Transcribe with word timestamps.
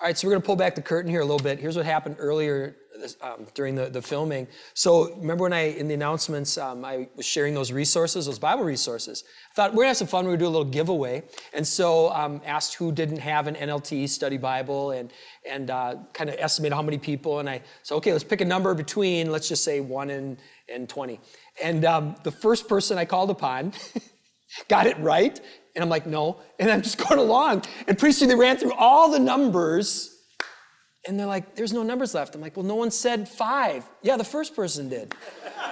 All 0.00 0.06
right, 0.06 0.16
so 0.16 0.26
we're 0.26 0.32
going 0.32 0.40
to 0.40 0.46
pull 0.46 0.56
back 0.56 0.74
the 0.74 0.80
curtain 0.80 1.10
here 1.10 1.20
a 1.20 1.24
little 1.24 1.44
bit. 1.44 1.58
Here's 1.58 1.76
what 1.76 1.84
happened 1.84 2.16
earlier 2.18 2.74
um, 3.20 3.46
during 3.52 3.74
the, 3.74 3.90
the 3.90 4.00
filming. 4.00 4.48
So 4.72 5.14
remember 5.16 5.42
when 5.42 5.52
I, 5.52 5.72
in 5.72 5.88
the 5.88 5.94
announcements, 5.94 6.56
um, 6.56 6.86
I 6.86 7.06
was 7.16 7.26
sharing 7.26 7.52
those 7.52 7.70
resources, 7.70 8.24
those 8.24 8.38
Bible 8.38 8.64
resources. 8.64 9.24
I 9.50 9.54
thought 9.54 9.72
we're 9.72 9.82
gonna 9.82 9.88
have 9.88 9.98
some 9.98 10.06
fun. 10.06 10.24
We're 10.24 10.30
gonna 10.30 10.38
do 10.38 10.46
a 10.46 10.56
little 10.56 10.64
giveaway, 10.64 11.22
and 11.52 11.66
so 11.66 12.10
um, 12.12 12.40
asked 12.46 12.76
who 12.76 12.92
didn't 12.92 13.18
have 13.18 13.46
an 13.46 13.56
NLT 13.56 14.08
study 14.08 14.38
Bible, 14.38 14.92
and 14.92 15.12
and 15.46 15.70
uh, 15.70 15.96
kind 16.14 16.30
of 16.30 16.36
estimated 16.38 16.74
how 16.74 16.82
many 16.82 16.96
people. 16.96 17.40
And 17.40 17.48
I 17.48 17.60
said, 17.82 17.96
okay, 17.96 18.12
let's 18.12 18.24
pick 18.24 18.40
a 18.40 18.44
number 18.46 18.72
between, 18.72 19.30
let's 19.30 19.48
just 19.48 19.64
say 19.64 19.80
one 19.80 20.08
and 20.08 20.38
and 20.72 20.88
twenty. 20.88 21.20
And 21.62 21.84
um, 21.84 22.14
the 22.22 22.32
first 22.32 22.68
person 22.68 22.96
I 22.96 23.04
called 23.04 23.28
upon 23.28 23.74
got 24.68 24.86
it 24.86 24.98
right, 24.98 25.40
and 25.74 25.82
I'm 25.82 25.88
like, 25.88 26.06
no. 26.06 26.40
And 26.58 26.70
I'm 26.70 26.82
just 26.82 26.98
going 27.08 27.20
along, 27.20 27.64
and 27.86 27.98
pretty 27.98 28.12
soon 28.12 28.28
they 28.28 28.34
ran 28.34 28.56
through 28.56 28.74
all 28.74 29.10
the 29.10 29.20
numbers 29.20 30.16
and 31.06 31.18
they're 31.18 31.26
like, 31.26 31.54
there's 31.54 31.72
no 31.72 31.82
numbers 31.82 32.14
left. 32.14 32.34
I'm 32.34 32.42
like, 32.42 32.56
well, 32.56 32.66
no 32.66 32.74
one 32.74 32.90
said 32.90 33.26
five. 33.26 33.88
Yeah, 34.02 34.16
the 34.18 34.24
first 34.24 34.54
person 34.54 34.90
did. 34.90 35.14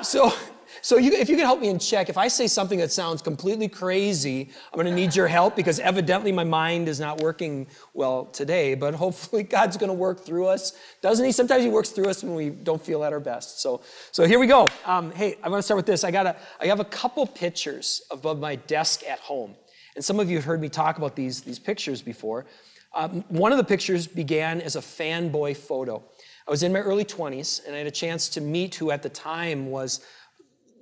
so, 0.02 0.32
so 0.80 0.96
you, 0.96 1.12
if 1.12 1.28
you 1.28 1.36
can 1.36 1.44
help 1.44 1.60
me 1.60 1.68
in 1.68 1.78
check, 1.78 2.08
if 2.08 2.16
I 2.16 2.28
say 2.28 2.46
something 2.46 2.78
that 2.78 2.90
sounds 2.90 3.20
completely 3.20 3.68
crazy, 3.68 4.50
I'm 4.72 4.76
going 4.80 4.86
to 4.86 4.94
need 4.94 5.14
your 5.14 5.28
help 5.28 5.54
because 5.54 5.80
evidently 5.80 6.32
my 6.32 6.44
mind 6.44 6.88
is 6.88 6.98
not 6.98 7.20
working 7.20 7.66
well 7.92 8.24
today. 8.26 8.74
But 8.74 8.94
hopefully 8.94 9.42
God's 9.58 9.76
going 9.76 9.88
to 9.88 9.94
work 9.94 10.24
through 10.24 10.46
us, 10.46 10.72
doesn't 11.02 11.24
He? 11.24 11.32
Sometimes 11.32 11.62
He 11.62 11.70
works 11.70 11.90
through 11.90 12.06
us 12.06 12.24
when 12.24 12.34
we 12.34 12.48
don't 12.48 12.80
feel 12.80 13.04
at 13.04 13.12
our 13.12 13.20
best. 13.20 13.60
So, 13.60 13.82
so 14.12 14.26
here 14.26 14.38
we 14.38 14.46
go. 14.46 14.66
Um, 14.86 15.10
hey, 15.12 15.36
I 15.42 15.50
want 15.50 15.58
to 15.58 15.62
start 15.62 15.76
with 15.76 15.86
this. 15.86 16.04
I 16.04 16.10
got 16.10 16.26
a, 16.26 16.36
I 16.58 16.66
have 16.66 16.80
a 16.80 16.86
couple 16.86 17.26
pictures 17.26 18.00
above 18.10 18.38
my 18.38 18.56
desk 18.56 19.02
at 19.06 19.18
home, 19.18 19.56
and 19.98 20.04
some 20.04 20.20
of 20.20 20.30
you 20.30 20.36
have 20.36 20.44
heard 20.44 20.60
me 20.60 20.68
talk 20.68 20.96
about 20.96 21.16
these 21.16 21.40
these 21.40 21.58
pictures 21.58 22.02
before. 22.02 22.46
Um, 22.94 23.24
one 23.30 23.50
of 23.50 23.58
the 23.58 23.64
pictures 23.64 24.06
began 24.06 24.60
as 24.60 24.76
a 24.76 24.80
fanboy 24.80 25.56
photo. 25.56 26.04
I 26.46 26.52
was 26.52 26.62
in 26.62 26.72
my 26.72 26.78
early 26.78 27.04
20s, 27.04 27.66
and 27.66 27.74
I 27.74 27.78
had 27.78 27.88
a 27.88 27.90
chance 27.90 28.28
to 28.28 28.40
meet 28.40 28.76
who 28.76 28.92
at 28.92 29.02
the 29.02 29.08
time 29.08 29.66
was 29.72 30.06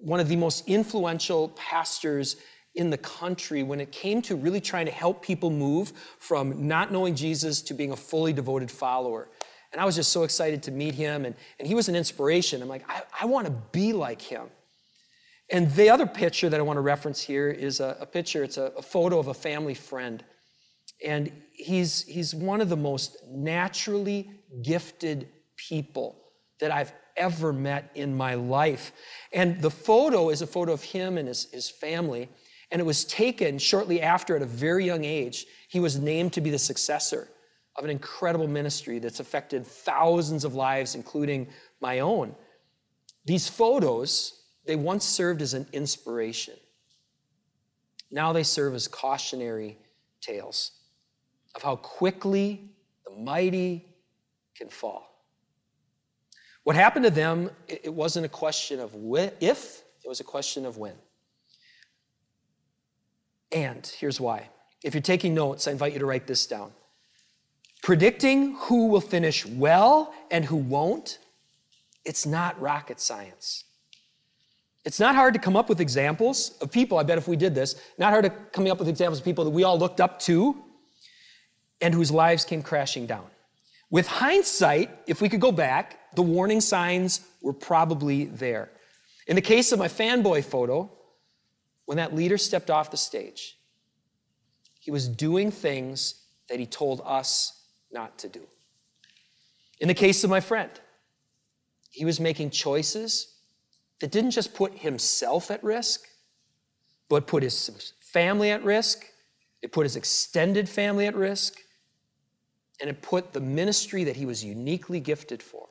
one 0.03 0.21
of 0.21 0.29
the 0.29 0.37
most 0.37 0.69
influential 0.69 1.49
pastors 1.57 2.37
in 2.75 2.91
the 2.91 2.99
country 2.99 3.63
when 3.63 3.81
it 3.81 3.91
came 3.91 4.21
to 4.21 4.37
really 4.37 4.61
trying 4.61 4.85
to 4.85 4.93
help 4.93 5.23
people 5.23 5.49
move 5.49 5.95
from 6.19 6.69
not 6.69 6.93
knowing 6.93 7.15
Jesus 7.15 7.62
to 7.62 7.73
being 7.73 7.93
a 7.93 7.97
fully 7.97 8.35
devoted 8.35 8.71
follower. 8.71 9.31
And 9.73 9.81
I 9.81 9.87
was 9.87 9.97
just 9.97 10.12
so 10.12 10.25
excited 10.25 10.62
to 10.65 10.73
meet 10.73 10.95
him, 10.95 11.25
and, 11.25 11.35
and 11.59 11.67
he 11.67 11.75
was 11.75 11.89
an 11.89 11.97
inspiration. 11.97 12.61
I'm 12.61 12.69
like, 12.69 12.85
I, 12.87 13.01
I 13.23 13.25
want 13.25 13.47
to 13.47 13.53
be 13.73 13.95
like 13.95 14.21
him. 14.21 14.51
And 15.51 15.71
the 15.73 15.91
other 15.91 16.07
picture 16.07 16.49
that 16.49 16.59
I 16.59 16.63
want 16.63 16.77
to 16.77 16.81
reference 16.81 17.21
here 17.21 17.49
is 17.49 17.81
a, 17.81 17.97
a 18.01 18.07
picture, 18.07 18.43
it's 18.43 18.57
a, 18.57 18.73
a 18.77 18.83
photo 18.83 19.19
of 19.19 19.29
a 19.29 19.35
family 19.35 19.75
friend. 19.75 20.25
And 21.05 21.31
he's, 21.53 22.03
he's 22.03 22.35
one 22.35 22.61
of 22.61 22.69
the 22.69 22.77
most 22.77 23.17
naturally 23.29 24.31
gifted 24.63 25.29
people 25.57 26.23
that 26.61 26.71
I've 26.71 26.93
ever 27.17 27.53
met 27.53 27.91
in 27.95 28.17
my 28.17 28.35
life. 28.35 28.93
And 29.33 29.61
the 29.61 29.71
photo 29.71 30.31
is 30.31 30.43
a 30.43 30.47
photo 30.47 30.73
of 30.73 30.83
him 30.83 31.19
and 31.19 31.29
his, 31.29 31.51
his 31.53 31.71
family. 31.71 32.29
And 32.71 32.81
it 32.81 32.85
was 32.85 33.05
taken 33.05 33.59
shortly 33.59 34.03
after, 34.03 34.37
at 34.37 34.43
a 34.43 34.47
very 34.47 34.85
young 34.85 35.05
age, 35.05 35.47
he 35.69 35.81
was 35.81 35.99
named 35.99 36.33
to 36.35 36.41
be 36.41 36.51
the 36.51 36.59
successor 36.59 37.29
of 37.77 37.85
an 37.85 37.91
incredible 37.91 38.49
ministry 38.49 38.99
that's 38.99 39.21
affected 39.21 39.67
thousands 39.67 40.45
of 40.45 40.55
lives, 40.55 40.95
including 40.95 41.47
my 41.81 42.01
own. 42.01 42.35
These 43.27 43.49
photos, 43.49 44.46
they 44.67 44.77
once 44.77 45.05
served 45.05 45.42
as 45.42 45.55
an 45.55 45.67
inspiration. 45.72 46.55
Now 48.11 48.33
they 48.33 48.42
serve 48.42 48.75
as 48.75 48.89
cautionary 48.89 49.78
tales 50.20 50.72
of 51.55 51.62
how 51.62 51.77
quickly 51.77 52.70
the 53.05 53.12
mighty 53.12 53.87
can 54.56 54.69
fall. 54.69 55.06
What 56.64 56.75
happened 56.75 57.05
to 57.05 57.11
them, 57.11 57.50
it 57.69 57.92
wasn't 57.92 58.27
a 58.27 58.28
question 58.28 58.81
of 58.81 58.92
if, 59.41 59.83
it 60.05 60.09
was 60.09 60.20
a 60.20 60.25
question 60.25 60.67
of 60.67 60.78
when. 60.78 60.94
And 63.53 63.87
here's 63.99 64.21
why. 64.21 64.49
If 64.82 64.94
you're 64.94 65.00
taking 65.00 65.32
notes, 65.34 65.69
I 65.69 65.71
invite 65.71 65.93
you 65.93 66.00
to 66.00 66.06
write 66.06 66.26
this 66.26 66.47
down. 66.47 66.72
Predicting 67.82 68.56
who 68.56 68.88
will 68.88 69.00
finish 69.00 69.47
well 69.47 70.12
and 70.31 70.44
who 70.44 70.56
won't, 70.56 71.19
it's 72.05 72.26
not 72.26 72.60
rocket 72.60 73.00
science. 73.00 73.65
It's 74.87 75.01
not 75.01 75.17
hard 75.17 75.35
to 75.35 75.41
come 75.41 75.57
up 75.57 75.69
with 75.69 75.81
examples 75.81 76.57
of 76.61 76.71
people, 76.71 76.97
I 76.97 77.03
bet 77.03 77.19
if 77.19 77.27
we 77.27 77.37
did 77.37 77.57
this, 77.57 77.75
not 77.99 78.11
hard 78.11 78.25
to 78.25 78.31
come 78.31 78.69
up 78.69 78.79
with 78.79 78.89
examples 78.89 79.19
of 79.19 79.25
people 79.25 79.43
that 79.45 79.51
we 79.51 79.65
all 79.65 79.77
looked 79.77 80.01
up 80.01 80.21
to 80.21 80.57
and 81.81 81.93
whose 81.93 82.13
lives 82.13 82.45
came 82.45 82.63
crashing 82.63 83.05
down. 83.05 83.27
With 83.91 84.07
hindsight, 84.07 84.91
if 85.09 85.21
we 85.21 85.29
could 85.29 85.41
go 85.41 85.51
back, 85.51 86.15
the 86.15 86.23
warning 86.23 86.61
signs 86.61 87.21
were 87.43 87.53
probably 87.53 88.27
there. 88.27 88.71
In 89.27 89.35
the 89.35 89.43
case 89.43 89.73
of 89.73 89.81
my 89.81 89.89
fanboy 89.89 90.45
photo, 90.45 90.89
when 91.87 91.97
that 91.97 92.15
leader 92.15 92.39
stepped 92.39 92.71
off 92.71 92.93
the 92.93 92.97
stage, 92.97 93.59
he 94.79 94.93
was 94.93 95.09
doing 95.09 95.51
things 95.51 96.27
that 96.49 96.61
he 96.61 96.67
told 96.67 97.03
us 97.05 97.65
not 97.91 98.19
to 98.19 98.29
do. 98.29 98.47
In 99.81 99.89
the 99.89 99.95
case 99.95 100.23
of 100.23 100.31
my 100.31 100.41
friend, 100.41 100.71
he 101.91 102.05
was 102.05 102.21
making 102.21 102.51
choices 102.51 103.33
that 104.01 104.11
didn't 104.11 104.33
just 104.33 104.55
put 104.55 104.79
himself 104.79 105.51
at 105.51 105.62
risk, 105.65 106.07
but 107.09 107.27
put 107.27 107.43
his 107.43 107.93
family 108.01 108.51
at 108.51 108.65
risk, 108.65 109.07
it 109.62 109.73
put 109.73 109.84
his 109.84 109.97
extended 109.97 110.69
family 110.69 111.07
at 111.07 111.15
risk, 111.15 111.59
and 112.81 112.91
it 112.91 113.01
put 113.01 113.33
the 113.33 113.41
ministry 113.41 114.05
that 114.05 114.17
he 114.17 114.27
was 114.27 114.45
uniquely 114.45 115.01
gifted 115.01 115.43
for 115.43 115.67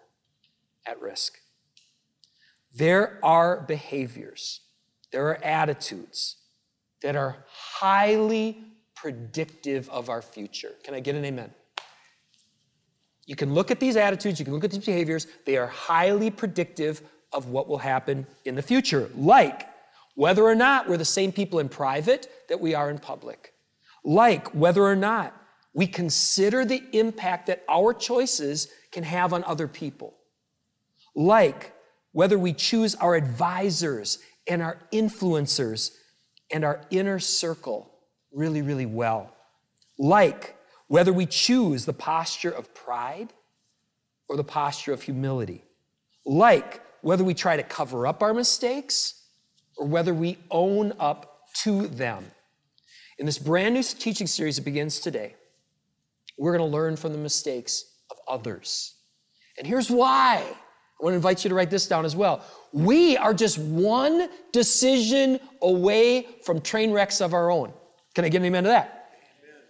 at 0.86 1.00
risk. 1.02 1.38
There 2.74 3.20
are 3.24 3.62
behaviors, 3.62 4.62
there 5.12 5.28
are 5.28 5.44
attitudes 5.44 6.38
that 7.02 7.16
are 7.16 7.46
highly 7.48 8.64
predictive 8.96 9.90
of 9.90 10.10
our 10.10 10.22
future. 10.22 10.72
Can 10.84 10.94
I 10.94 11.00
get 11.00 11.16
an 11.16 11.24
amen? 11.24 11.54
You 13.26 13.36
can 13.36 13.54
look 13.54 13.72
at 13.72 13.80
these 13.80 13.96
attitudes, 13.96 14.40
you 14.40 14.46
can 14.46 14.54
look 14.54 14.64
at 14.64 14.72
these 14.72 14.86
behaviors, 14.86 15.28
they 15.46 15.58
are 15.58 15.68
highly 15.68 16.30
predictive 16.30 17.02
of 17.36 17.50
what 17.50 17.68
will 17.68 17.78
happen 17.78 18.26
in 18.46 18.56
the 18.56 18.62
future, 18.62 19.10
like 19.16 19.68
whether 20.16 20.44
or 20.44 20.56
not 20.56 20.88
we're 20.88 20.98
the 20.98 21.06
same 21.06 21.32
people 21.32 21.60
in 21.60 21.70
private 21.70 22.30
that 22.50 22.60
we 22.60 22.74
are 22.74 22.90
in 22.90 22.98
public, 22.98 23.54
like 24.04 24.56
whether 24.56 24.84
or 24.84 24.96
not 24.96 25.36
we 25.74 25.86
consider 25.86 26.64
the 26.64 26.82
impact 26.94 27.48
that 27.48 27.64
our 27.68 27.94
choices 27.94 28.70
can 28.92 29.04
have 29.04 29.34
on 29.34 29.44
other 29.44 29.68
people. 29.68 30.16
Like 31.14 31.74
whether 32.14 32.40
we 32.40 32.54
choose 32.54 32.96
our 32.96 33.16
advisors 33.16 34.20
and 34.48 34.62
our 34.62 34.80
influencers 34.94 35.92
and 36.50 36.64
our 36.64 36.82
inner 36.90 37.20
circle 37.20 37.92
really, 38.32 38.62
really 38.62 38.86
well. 38.86 39.36
Like 40.00 40.56
whether 40.88 41.12
we 41.12 41.26
choose 41.26 41.86
the 41.86 41.94
posture 41.94 42.52
of 42.52 42.74
pride 42.74 43.34
or 44.30 44.38
the 44.38 44.44
posture 44.46 44.94
of 44.94 45.02
humility. 45.02 45.64
Like 46.26 46.82
whether 47.06 47.24
we 47.24 47.36
try 47.36 47.56
to 47.56 47.62
cover 47.62 48.08
up 48.08 48.24
our 48.24 48.34
mistakes 48.34 49.28
or 49.78 49.86
whether 49.86 50.12
we 50.12 50.40
own 50.50 50.92
up 51.00 51.42
to 51.54 51.86
them. 51.86 52.26
In 53.20 53.28
this 53.28 53.38
brand 53.38 53.76
new 53.76 53.84
teaching 53.84 54.26
series 54.26 54.56
that 54.56 54.66
begins 54.66 55.00
today, 55.00 55.36
we're 56.40 56.58
going 56.58 56.68
to 56.68 56.76
learn 56.76 56.96
from 56.96 57.12
the 57.12 57.20
mistakes 57.20 57.86
of 58.10 58.18
others. 58.28 58.96
And 59.60 59.68
here's 59.68 59.92
why. 59.92 60.38
I 60.40 61.04
want 61.04 61.12
to 61.12 61.18
invite 61.18 61.44
you 61.44 61.50
to 61.50 61.54
write 61.54 61.70
this 61.70 61.88
down 61.88 62.06
as 62.06 62.16
well. 62.16 62.44
We 62.74 63.18
are 63.18 63.36
just 63.36 63.60
one 63.60 64.28
decision 64.52 65.40
away 65.62 66.26
from 66.44 66.60
train 66.60 66.92
wrecks 66.92 67.22
of 67.22 67.36
our 67.36 67.52
own. 67.52 67.72
Can 68.16 68.26
I 68.26 68.30
get 68.30 68.42
an 68.42 68.46
amen 68.46 68.64
to 68.64 68.70
that? 68.70 69.12
Amen. 69.44 69.62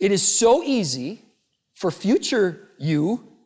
It 0.00 0.10
is 0.10 0.26
so 0.26 0.64
easy 0.64 1.22
for 1.76 1.92
future 1.92 2.70
you 2.76 3.36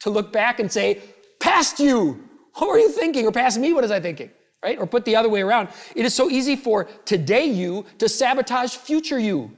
to 0.00 0.10
look 0.10 0.30
back 0.30 0.60
and 0.60 0.70
say, 0.70 1.00
past 1.40 1.80
you, 1.80 2.26
what 2.54 2.68
were 2.68 2.78
you 2.78 2.90
thinking? 2.90 3.26
Or 3.26 3.32
past 3.32 3.58
me, 3.58 3.72
what 3.72 3.82
was 3.82 3.90
I 3.90 4.00
thinking? 4.00 4.30
Right? 4.62 4.78
Or 4.78 4.86
put 4.86 5.04
the 5.04 5.16
other 5.16 5.28
way 5.28 5.40
around. 5.40 5.68
It 5.96 6.04
is 6.04 6.14
so 6.14 6.28
easy 6.30 6.56
for 6.56 6.84
today 7.04 7.46
you 7.46 7.86
to 7.98 8.08
sabotage 8.08 8.74
future 8.76 9.18
you. 9.18 9.56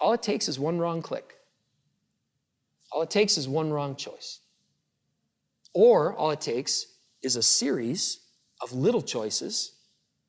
All 0.00 0.12
it 0.12 0.22
takes 0.22 0.48
is 0.48 0.58
one 0.58 0.78
wrong 0.78 1.02
click. 1.02 1.34
All 2.92 3.02
it 3.02 3.10
takes 3.10 3.36
is 3.36 3.48
one 3.48 3.72
wrong 3.72 3.96
choice. 3.96 4.40
Or 5.74 6.14
all 6.14 6.30
it 6.30 6.40
takes 6.40 6.86
is 7.22 7.36
a 7.36 7.42
series 7.42 8.20
of 8.62 8.72
little 8.72 9.02
choices 9.02 9.72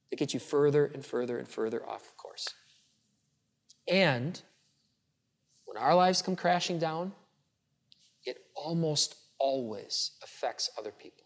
that 0.10 0.18
get 0.18 0.34
you 0.34 0.40
further 0.40 0.86
and 0.86 1.06
further 1.06 1.38
and 1.38 1.48
further 1.48 1.88
off 1.88 2.12
course. 2.18 2.48
And 3.88 4.42
when 5.66 5.78
our 5.78 5.96
lives 5.96 6.22
come 6.22 6.36
crashing 6.36 6.80
down, 6.80 7.12
it 8.26 8.38
almost 8.56 9.16
always 9.40 10.12
affects 10.24 10.70
other 10.78 10.92
people. 10.92 11.26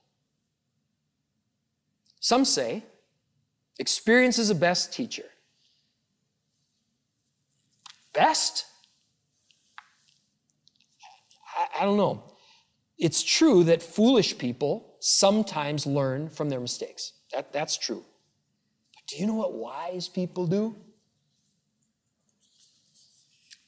Some 2.19 2.45
say 2.45 2.83
experience 3.79 4.39
is 4.39 4.47
the 4.47 4.55
best 4.55 4.93
teacher. 4.93 5.25
Best? 8.13 8.65
I 11.79 11.83
don't 11.83 11.97
know. 11.97 12.23
It's 12.97 13.21
true 13.21 13.63
that 13.65 13.81
foolish 13.81 14.37
people 14.37 14.95
sometimes 14.99 15.85
learn 15.85 16.29
from 16.29 16.49
their 16.49 16.59
mistakes. 16.59 17.13
That, 17.33 17.51
that's 17.51 17.77
true. 17.77 18.03
But 18.93 19.07
do 19.07 19.17
you 19.17 19.27
know 19.27 19.33
what 19.33 19.53
wise 19.53 20.07
people 20.07 20.47
do? 20.47 20.75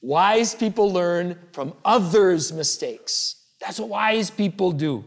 Wise 0.00 0.54
people 0.54 0.92
learn 0.92 1.38
from 1.52 1.74
others' 1.84 2.52
mistakes. 2.52 3.35
That's 3.60 3.80
what 3.80 3.88
wise 3.88 4.30
people 4.30 4.72
do. 4.72 5.04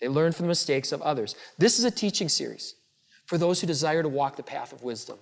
They 0.00 0.08
learn 0.08 0.32
from 0.32 0.44
the 0.44 0.48
mistakes 0.48 0.92
of 0.92 1.00
others. 1.02 1.34
This 1.58 1.78
is 1.78 1.84
a 1.84 1.90
teaching 1.90 2.28
series 2.28 2.74
for 3.26 3.38
those 3.38 3.60
who 3.60 3.66
desire 3.66 4.02
to 4.02 4.08
walk 4.08 4.36
the 4.36 4.42
path 4.42 4.72
of 4.72 4.82
wisdom. 4.82 5.18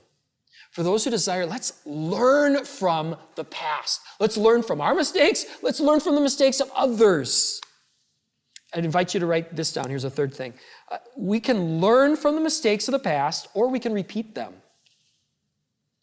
For 0.72 0.82
those 0.82 1.04
who 1.04 1.10
desire, 1.10 1.46
let's 1.46 1.80
learn 1.86 2.64
from 2.64 3.16
the 3.36 3.44
past. 3.44 4.00
Let's 4.18 4.36
learn 4.36 4.62
from 4.62 4.80
our 4.80 4.94
mistakes. 4.94 5.46
Let's 5.62 5.78
learn 5.78 6.00
from 6.00 6.16
the 6.16 6.20
mistakes 6.20 6.60
of 6.60 6.70
others. 6.74 7.60
I'd 8.74 8.84
invite 8.84 9.14
you 9.14 9.20
to 9.20 9.26
write 9.26 9.54
this 9.54 9.72
down. 9.72 9.88
Here's 9.88 10.02
a 10.02 10.10
third 10.10 10.34
thing. 10.34 10.52
Uh, 10.90 10.98
we 11.16 11.38
can 11.38 11.80
learn 11.80 12.16
from 12.16 12.34
the 12.34 12.40
mistakes 12.40 12.88
of 12.88 12.92
the 12.92 12.98
past, 12.98 13.46
or 13.54 13.68
we 13.68 13.78
can 13.78 13.92
repeat 13.92 14.34
them. 14.34 14.52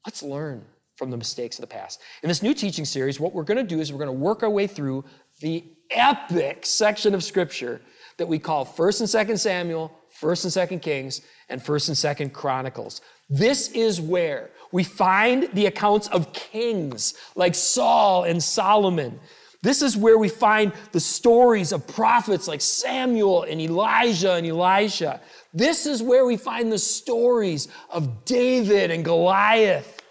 Let's 0.06 0.24
learn 0.24 0.64
from 0.96 1.12
the 1.12 1.18
mistakes 1.18 1.58
of 1.58 1.62
the 1.62 1.68
past. 1.68 2.00
In 2.24 2.30
this 2.30 2.42
new 2.42 2.54
teaching 2.54 2.86
series, 2.86 3.20
what 3.20 3.34
we're 3.34 3.44
going 3.44 3.58
to 3.58 3.64
do 3.64 3.82
is 3.82 3.92
we're 3.92 4.00
going 4.00 4.08
to 4.08 4.14
work 4.14 4.42
our 4.42 4.50
way 4.50 4.68
through 4.68 5.04
the 5.42 5.66
epic 5.92 6.66
section 6.66 7.14
of 7.14 7.24
Scripture 7.24 7.82
that 8.18 8.28
we 8.28 8.40
call 8.40 8.66
1st 8.66 9.16
and 9.16 9.30
2nd 9.30 9.40
Samuel, 9.40 9.92
1st 10.22 10.58
and 10.58 10.70
2nd 10.72 10.82
Kings, 10.84 11.22
and 11.50 11.62
1st 11.62 11.88
and 11.90 12.32
2nd 12.32 12.34
Chronicles. 12.34 13.02
This 13.30 13.70
is 13.70 14.00
where 14.02 14.52
we 14.72 14.84
find 14.84 15.50
the 15.54 15.66
accounts 15.66 16.08
of 16.10 16.34
kings 16.34 17.14
like 17.36 17.56
Saul 17.56 18.26
and 18.26 18.42
Solomon. 18.42 19.20
This 19.64 19.82
is 19.82 19.96
where 19.96 20.18
we 20.18 20.28
find 20.28 20.74
the 20.92 21.00
stories 21.00 21.72
of 21.72 21.88
prophets 21.88 22.48
like 22.48 22.62
Samuel 22.62 23.44
and 23.44 23.62
Elijah 23.62 24.34
and 24.34 24.48
Elisha. 24.48 25.22
This 25.54 25.86
is 25.86 26.02
where 26.02 26.26
we 26.26 26.36
find 26.36 26.72
the 26.72 26.80
stories 26.80 27.68
of 27.90 28.26
David 28.26 28.90
and 28.90 29.06
Goliath. 29.06 30.02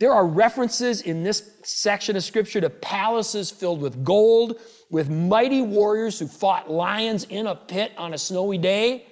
There 0.00 0.12
are 0.12 0.26
references 0.26 1.02
in 1.02 1.22
this 1.22 1.50
section 1.64 2.16
of 2.16 2.22
scripture 2.22 2.60
to 2.60 2.70
palaces 2.70 3.50
filled 3.50 3.80
with 3.80 4.04
gold, 4.04 4.60
with 4.90 5.10
mighty 5.10 5.62
warriors 5.62 6.18
who 6.18 6.26
fought 6.26 6.70
lions 6.70 7.24
in 7.24 7.46
a 7.46 7.54
pit 7.54 7.92
on 7.96 8.14
a 8.14 8.18
snowy 8.18 8.58
day, 8.58 9.06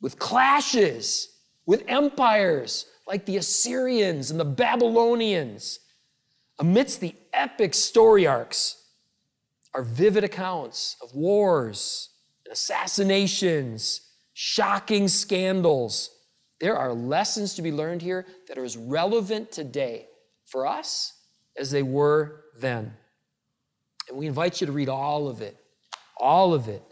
with 0.00 0.18
clashes, 0.18 1.28
with 1.66 1.84
empires 1.88 2.86
like 3.06 3.24
the 3.26 3.36
Assyrians 3.36 4.30
and 4.30 4.38
the 4.38 4.44
Babylonians. 4.44 5.80
Amidst 6.58 7.00
the 7.00 7.14
epic 7.32 7.74
story 7.74 8.26
arcs 8.26 8.84
are 9.74 9.82
vivid 9.82 10.24
accounts 10.24 10.96
of 11.02 11.14
wars 11.14 12.10
assassinations, 12.50 14.00
shocking 14.32 15.08
scandals. 15.08 16.10
There 16.60 16.76
are 16.76 16.92
lessons 16.92 17.54
to 17.54 17.62
be 17.62 17.72
learned 17.72 18.02
here 18.02 18.26
that 18.48 18.58
are 18.58 18.64
as 18.64 18.76
relevant 18.76 19.52
today 19.52 20.06
for 20.46 20.66
us 20.66 21.12
as 21.56 21.70
they 21.70 21.82
were 21.82 22.44
then. 22.58 22.94
And 24.08 24.18
we 24.18 24.26
invite 24.26 24.60
you 24.60 24.66
to 24.66 24.72
read 24.72 24.88
all 24.88 25.28
of 25.28 25.40
it, 25.40 25.56
all 26.16 26.54
of 26.54 26.68
it. 26.68 26.82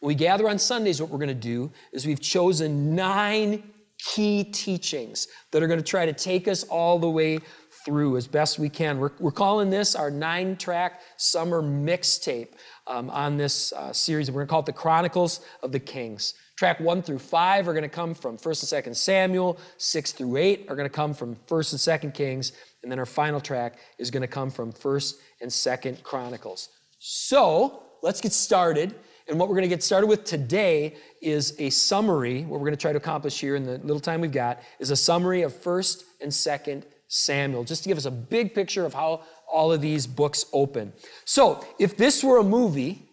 When 0.00 0.08
we 0.08 0.14
gather 0.14 0.48
on 0.48 0.58
Sundays, 0.58 1.00
what 1.00 1.10
we're 1.10 1.18
going 1.18 1.28
to 1.28 1.34
do 1.34 1.70
is 1.92 2.06
we've 2.06 2.20
chosen 2.20 2.94
nine 2.94 3.62
key 3.98 4.42
teachings 4.44 5.28
that 5.52 5.62
are 5.62 5.68
going 5.68 5.78
to 5.78 5.84
try 5.84 6.04
to 6.04 6.12
take 6.12 6.48
us 6.48 6.64
all 6.64 6.98
the 6.98 7.08
way 7.08 7.38
through 7.84 8.16
as 8.16 8.26
best 8.26 8.58
we 8.58 8.68
can. 8.68 8.98
We're, 8.98 9.12
we're 9.18 9.30
calling 9.30 9.70
this 9.70 9.94
our 9.94 10.10
nine 10.10 10.56
track 10.56 11.00
summer 11.16 11.62
mixtape 11.62 12.54
um, 12.86 13.10
on 13.10 13.36
this 13.36 13.72
uh, 13.72 13.92
series. 13.92 14.30
We're 14.30 14.40
going 14.40 14.46
to 14.46 14.50
call 14.50 14.60
it 14.60 14.66
the 14.66 14.72
Chronicles 14.72 15.40
of 15.62 15.72
the 15.72 15.80
Kings. 15.80 16.34
Track 16.56 16.80
one 16.80 17.02
through 17.02 17.18
five 17.18 17.66
are 17.66 17.72
going 17.72 17.82
to 17.82 17.88
come 17.88 18.14
from 18.14 18.36
1st 18.36 18.72
and 18.72 18.84
2nd 18.84 18.96
Samuel. 18.96 19.58
Six 19.78 20.12
through 20.12 20.36
eight 20.36 20.66
are 20.68 20.76
going 20.76 20.88
to 20.88 20.94
come 20.94 21.14
from 21.14 21.36
1st 21.48 21.88
and 22.02 22.12
2nd 22.12 22.14
Kings. 22.14 22.52
And 22.82 22.90
then 22.90 22.98
our 22.98 23.06
final 23.06 23.40
track 23.40 23.78
is 23.98 24.10
going 24.10 24.22
to 24.22 24.28
come 24.28 24.50
from 24.50 24.72
1st 24.72 25.14
and 25.40 25.50
2nd 25.50 26.02
Chronicles. 26.02 26.68
So 26.98 27.84
let's 28.02 28.20
get 28.20 28.32
started. 28.32 28.94
And 29.28 29.38
what 29.38 29.48
we're 29.48 29.54
going 29.54 29.68
to 29.68 29.68
get 29.68 29.82
started 29.82 30.08
with 30.08 30.24
today 30.24 30.96
is 31.20 31.54
a 31.58 31.70
summary. 31.70 32.42
What 32.42 32.60
we're 32.60 32.66
going 32.66 32.76
to 32.76 32.80
try 32.80 32.92
to 32.92 32.98
accomplish 32.98 33.40
here 33.40 33.54
in 33.56 33.64
the 33.64 33.78
little 33.78 34.00
time 34.00 34.20
we've 34.20 34.32
got 34.32 34.60
is 34.78 34.90
a 34.90 34.96
summary 34.96 35.42
of 35.42 35.52
1st 35.52 36.02
and 36.20 36.30
2nd 36.30 36.82
Samuel, 37.08 37.62
just 37.62 37.82
to 37.82 37.90
give 37.90 37.98
us 37.98 38.06
a 38.06 38.10
big 38.10 38.54
picture 38.54 38.86
of 38.86 38.94
how 38.94 39.20
all 39.46 39.70
of 39.70 39.82
these 39.82 40.06
books 40.06 40.46
open. 40.54 40.94
So, 41.26 41.62
if 41.78 41.94
this 41.94 42.24
were 42.24 42.38
a 42.38 42.42
movie, 42.42 43.06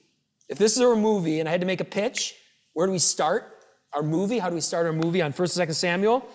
if 0.47 0.57
this 0.57 0.79
were 0.79 0.93
a 0.93 0.95
movie 0.95 1.41
and 1.41 1.49
I 1.49 1.51
had 1.51 1.59
to 1.59 1.67
make 1.67 1.81
a 1.81 1.85
pitch, 1.85 2.35
where 2.71 2.87
do 2.87 2.93
we 2.93 2.99
start 2.99 3.57
our 3.91 4.01
movie? 4.01 4.39
How 4.39 4.49
do 4.49 4.55
we 4.55 4.61
start 4.61 4.85
our 4.85 4.93
movie 4.93 5.21
on 5.21 5.33
1st 5.33 5.59
and 5.59 5.69
2nd 5.69 5.75
Samuel? 5.75 6.25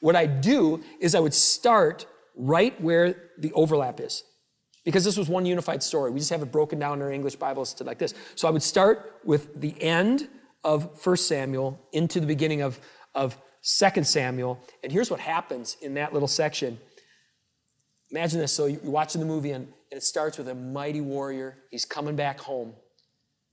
What 0.00 0.16
I 0.16 0.26
do 0.26 0.82
is 0.98 1.14
I 1.14 1.20
would 1.20 1.32
start 1.32 2.06
right 2.36 2.78
where 2.80 3.30
the 3.38 3.52
overlap 3.52 4.00
is. 4.00 4.24
Because 4.84 5.04
this 5.04 5.16
was 5.16 5.28
one 5.28 5.46
unified 5.46 5.82
story. 5.82 6.10
We 6.10 6.18
just 6.18 6.30
have 6.30 6.42
it 6.42 6.50
broken 6.50 6.78
down 6.78 6.98
in 6.98 7.02
our 7.02 7.12
English 7.12 7.36
Bibles 7.36 7.72
to 7.74 7.84
like 7.84 7.98
this. 7.98 8.14
So 8.34 8.48
I 8.48 8.50
would 8.50 8.62
start 8.62 9.20
with 9.24 9.60
the 9.60 9.80
end 9.80 10.28
of 10.64 11.06
1 11.06 11.16
Samuel 11.16 11.78
into 11.92 12.18
the 12.18 12.26
beginning 12.26 12.62
of, 12.62 12.80
of 13.14 13.38
2 13.62 14.02
Samuel. 14.02 14.60
And 14.82 14.90
here's 14.90 15.10
what 15.10 15.20
happens 15.20 15.76
in 15.82 15.94
that 15.94 16.12
little 16.12 16.28
section 16.28 16.78
Imagine 18.12 18.40
this. 18.40 18.52
So 18.52 18.66
you're 18.66 18.80
watching 18.82 19.20
the 19.20 19.26
movie, 19.26 19.52
and, 19.52 19.66
and 19.90 19.98
it 19.98 20.02
starts 20.02 20.36
with 20.38 20.48
a 20.48 20.54
mighty 20.54 21.00
warrior. 21.00 21.56
He's 21.70 21.86
coming 21.86 22.14
back 22.14 22.38
home 22.38 22.74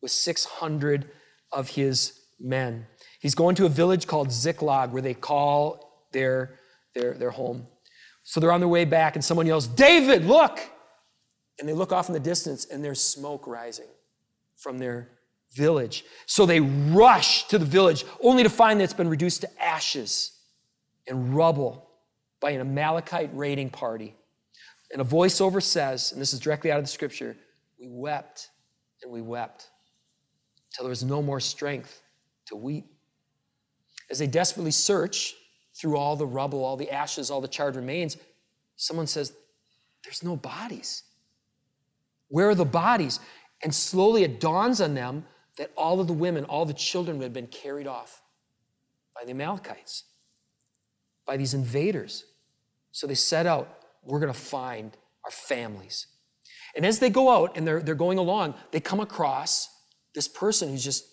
with 0.01 0.11
600 0.11 1.09
of 1.51 1.69
his 1.69 2.19
men. 2.39 2.85
He's 3.21 3.35
going 3.35 3.55
to 3.55 3.65
a 3.65 3.69
village 3.69 4.05
called 4.05 4.31
Ziklag, 4.31 4.91
where 4.91 5.01
they 5.01 5.13
call 5.13 6.07
their, 6.11 6.59
their, 6.93 7.13
their 7.13 7.31
home. 7.31 7.67
So 8.29 8.39
they're 8.39 8.51
on 8.51 8.59
their 8.59 8.69
way 8.69 8.85
back, 8.85 9.15
and 9.15 9.25
someone 9.25 9.47
yells, 9.47 9.65
David, 9.65 10.23
look! 10.23 10.59
And 11.57 11.67
they 11.67 11.73
look 11.73 11.91
off 11.91 12.09
in 12.09 12.13
the 12.13 12.19
distance, 12.19 12.65
and 12.65 12.85
there's 12.85 13.01
smoke 13.01 13.47
rising 13.47 13.87
from 14.55 14.77
their 14.77 15.09
village. 15.53 16.05
So 16.27 16.45
they 16.45 16.59
rush 16.59 17.47
to 17.47 17.57
the 17.57 17.65
village, 17.65 18.05
only 18.21 18.43
to 18.43 18.49
find 18.49 18.79
that 18.79 18.83
it's 18.83 18.93
been 18.93 19.09
reduced 19.09 19.41
to 19.41 19.49
ashes 19.59 20.31
and 21.07 21.35
rubble 21.35 21.89
by 22.39 22.51
an 22.51 22.61
Amalekite 22.61 23.31
raiding 23.33 23.71
party. 23.71 24.13
And 24.93 25.01
a 25.01 25.05
voiceover 25.05 25.59
says, 25.59 26.11
and 26.11 26.21
this 26.21 26.31
is 26.31 26.39
directly 26.39 26.71
out 26.71 26.77
of 26.77 26.83
the 26.83 26.91
scripture, 26.91 27.35
we 27.79 27.87
wept 27.89 28.51
and 29.01 29.11
we 29.11 29.23
wept 29.23 29.71
till 30.71 30.83
there 30.83 30.89
was 30.89 31.04
no 31.04 31.23
more 31.23 31.39
strength 31.39 32.04
to 32.45 32.56
weep. 32.56 32.85
As 34.11 34.19
they 34.19 34.27
desperately 34.27 34.69
search 34.69 35.33
through 35.80 35.98
all 35.98 36.16
the 36.16 36.28
rubble, 36.28 36.64
all 36.64 36.76
the 36.76 36.92
ashes, 36.92 37.31
all 37.31 37.40
the 37.40 37.48
charred 37.48 37.76
remains, 37.76 38.18
someone 38.76 39.07
says, 39.07 39.33
There's 40.04 40.24
no 40.24 40.36
bodies. 40.36 41.04
Where 42.28 42.50
are 42.50 42.56
the 42.56 42.66
bodies? 42.66 43.19
And 43.64 43.74
slowly 43.74 44.24
it 44.24 44.40
dawns 44.40 44.81
on 44.81 44.94
them 44.94 45.26
that 45.57 45.71
all 45.76 46.00
of 46.00 46.07
the 46.07 46.14
women, 46.14 46.45
all 46.45 46.66
the 46.66 46.74
children 46.74 47.21
had 47.21 47.33
been 47.33 47.48
carried 47.48 47.88
off 47.88 48.21
by 49.16 49.26
the 49.26 49.31
Amalekites, 49.31 50.04
by 51.26 51.38
these 51.38 51.54
invaders. 51.54 52.26
So 52.92 53.07
they 53.07 53.16
set 53.16 53.45
out 53.45 53.80
we're 54.04 54.19
going 54.19 54.33
to 54.33 54.40
find 54.40 54.95
our 55.26 55.31
families. 55.31 56.07
And 56.76 56.86
as 56.86 57.00
they 57.00 57.09
go 57.09 57.30
out 57.30 57.57
and 57.57 57.68
they're, 57.68 57.81
they're 57.81 57.95
going 57.95 58.18
along, 58.18 58.56
they 58.71 58.80
come 58.80 59.00
across 59.00 59.69
this 60.16 60.28
person 60.28 60.69
who's 60.69 60.83
just 60.83 61.08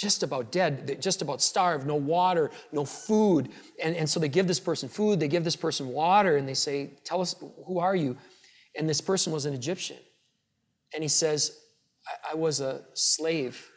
just 0.00 0.22
about 0.22 0.50
dead, 0.50 0.98
just 1.00 1.20
about 1.20 1.42
starved, 1.42 1.86
no 1.86 1.94
water, 1.94 2.50
no 2.72 2.84
food. 2.84 3.50
And, 3.82 3.94
and 3.94 4.08
so 4.08 4.18
they 4.18 4.28
give 4.28 4.46
this 4.46 4.60
person 4.60 4.88
food, 4.88 5.20
they 5.20 5.28
give 5.28 5.44
this 5.44 5.56
person 5.56 5.88
water, 5.88 6.36
and 6.36 6.48
they 6.48 6.54
say, 6.54 6.90
Tell 7.04 7.20
us, 7.20 7.34
who 7.66 7.78
are 7.78 7.94
you? 7.94 8.16
And 8.76 8.88
this 8.88 9.00
person 9.00 9.32
was 9.32 9.46
an 9.46 9.54
Egyptian. 9.54 9.98
And 10.94 11.02
he 11.02 11.08
says, 11.08 11.58
I, 12.06 12.32
I 12.32 12.34
was 12.34 12.60
a 12.60 12.82
slave 12.94 13.70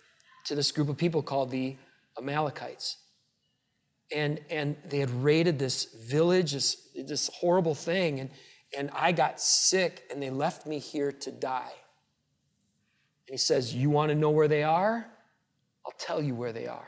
to 0.46 0.56
this 0.56 0.72
group 0.72 0.89
of 0.89 0.98
people 0.98 1.22
called 1.22 1.51
the 1.51 1.75
Amalekites 2.18 2.98
and 4.13 4.39
and 4.50 4.75
they 4.88 5.00
had 5.00 5.10
raided 5.24 5.58
this 5.60 5.86
village, 6.08 6.53
this, 6.53 6.89
this 6.96 7.30
horrible 7.34 7.75
thing, 7.75 8.20
and 8.20 8.30
and 8.77 8.89
I 8.94 9.12
got 9.12 9.39
sick, 9.39 10.03
and 10.12 10.22
they 10.22 10.30
left 10.30 10.65
me 10.65 10.80
here 10.80 11.12
to 11.12 11.32
die. 11.32 11.72
And 13.27 13.34
he 13.34 13.38
says, 13.38 13.74
"You 13.74 13.89
want 13.89 14.10
to 14.10 14.15
know 14.15 14.30
where 14.30 14.48
they 14.48 14.63
are? 14.63 15.08
I'll 15.86 15.94
tell 15.98 16.22
you 16.22 16.36
where 16.36 16.54
they 16.54 16.68
are." 16.68 16.88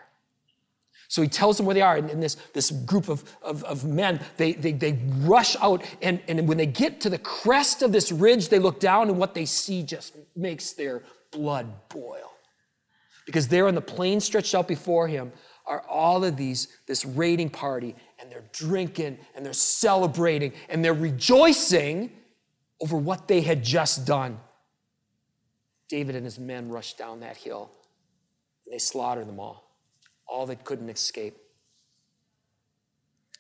So 1.08 1.22
he 1.22 1.28
tells 1.28 1.58
them 1.58 1.66
where 1.66 1.76
they 1.76 1.82
are, 1.82 1.98
and, 1.98 2.10
and 2.10 2.22
this, 2.22 2.36
this 2.54 2.72
group 2.72 3.10
of, 3.10 3.24
of, 3.42 3.64
of 3.64 3.86
men, 3.86 4.20
they, 4.38 4.54
they, 4.54 4.72
they 4.72 5.00
rush 5.20 5.56
out, 5.62 5.84
and, 6.02 6.20
and 6.28 6.48
when 6.48 6.58
they 6.58 6.66
get 6.66 7.00
to 7.02 7.10
the 7.10 7.20
crest 7.20 7.84
of 7.84 7.92
this 7.92 8.12
ridge, 8.12 8.50
they 8.50 8.60
look 8.60 8.80
down, 8.80 9.10
and 9.10 9.20
what 9.20 9.34
they 9.34 9.46
see 9.46 9.84
just 9.84 10.16
makes 10.36 10.74
their 10.74 11.04
blood 11.32 11.68
boil. 11.90 12.32
Because 13.26 13.48
there 13.48 13.68
on 13.68 13.76
the 13.76 13.82
plain 13.82 14.20
stretched 14.20 14.56
out 14.56 14.68
before 14.68 15.08
him 15.08 15.32
are 15.66 15.82
all 15.88 16.24
of 16.24 16.38
these, 16.38 16.68
this 16.88 17.06
raiding 17.06 17.50
party, 17.50 17.96
and 18.20 18.32
they're 18.32 18.50
drinking 18.52 19.18
and 19.36 19.46
they're 19.46 19.54
celebrating 19.54 20.54
and 20.70 20.86
they're 20.86 20.94
rejoicing 20.94 22.12
over 22.82 22.98
what 22.98 23.28
they 23.28 23.42
had 23.42 23.64
just 23.64 24.06
done. 24.06 24.40
David 25.88 26.16
and 26.16 26.24
his 26.24 26.38
men 26.38 26.70
rush 26.70 26.94
down 26.94 27.20
that 27.22 27.38
hill 27.38 27.72
they 28.72 28.80
slaughter 28.80 29.24
them 29.24 29.40
all, 29.40 29.72
all 30.28 30.46
that 30.48 30.64
couldn't 30.64 30.90
escape. 30.90 31.38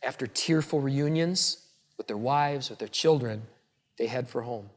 After 0.03 0.27
tearful 0.27 0.79
reunions 0.82 1.67
with 1.98 2.08
their 2.08 2.17
wives, 2.17 2.70
with 2.70 2.79
their 2.79 2.88
children, 2.88 3.44
they 3.98 4.08
head 4.08 4.27
for 4.29 4.41
home. 4.41 4.70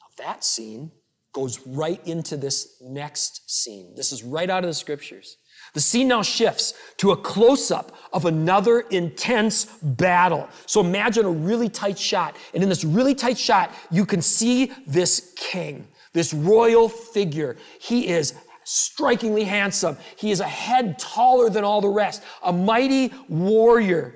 Now, 0.00 0.24
that 0.24 0.44
scene 0.44 0.90
goes 1.32 1.66
right 1.66 2.04
into 2.06 2.36
this 2.36 2.76
next 2.82 3.48
scene. 3.50 3.94
This 3.94 4.12
is 4.12 4.22
right 4.22 4.50
out 4.50 4.64
of 4.64 4.70
the 4.70 4.74
scriptures. 4.74 5.36
The 5.74 5.80
scene 5.80 6.08
now 6.08 6.22
shifts 6.22 6.74
to 6.98 7.12
a 7.12 7.16
close 7.16 7.70
up 7.70 7.96
of 8.12 8.24
another 8.24 8.80
intense 8.80 9.66
battle. 9.82 10.48
So 10.66 10.80
imagine 10.80 11.24
a 11.24 11.30
really 11.30 11.68
tight 11.68 11.98
shot. 11.98 12.36
And 12.54 12.62
in 12.62 12.68
this 12.68 12.84
really 12.84 13.14
tight 13.14 13.38
shot, 13.38 13.72
you 13.90 14.06
can 14.06 14.22
see 14.22 14.72
this 14.86 15.32
king, 15.36 15.86
this 16.12 16.32
royal 16.32 16.88
figure. 16.88 17.56
He 17.80 18.08
is 18.08 18.34
strikingly 18.68 19.44
handsome. 19.44 19.96
He 20.16 20.30
is 20.30 20.40
a 20.40 20.48
head 20.48 20.98
taller 20.98 21.48
than 21.48 21.64
all 21.64 21.80
the 21.80 21.88
rest, 21.88 22.22
a 22.42 22.52
mighty 22.52 23.12
warrior. 23.28 24.14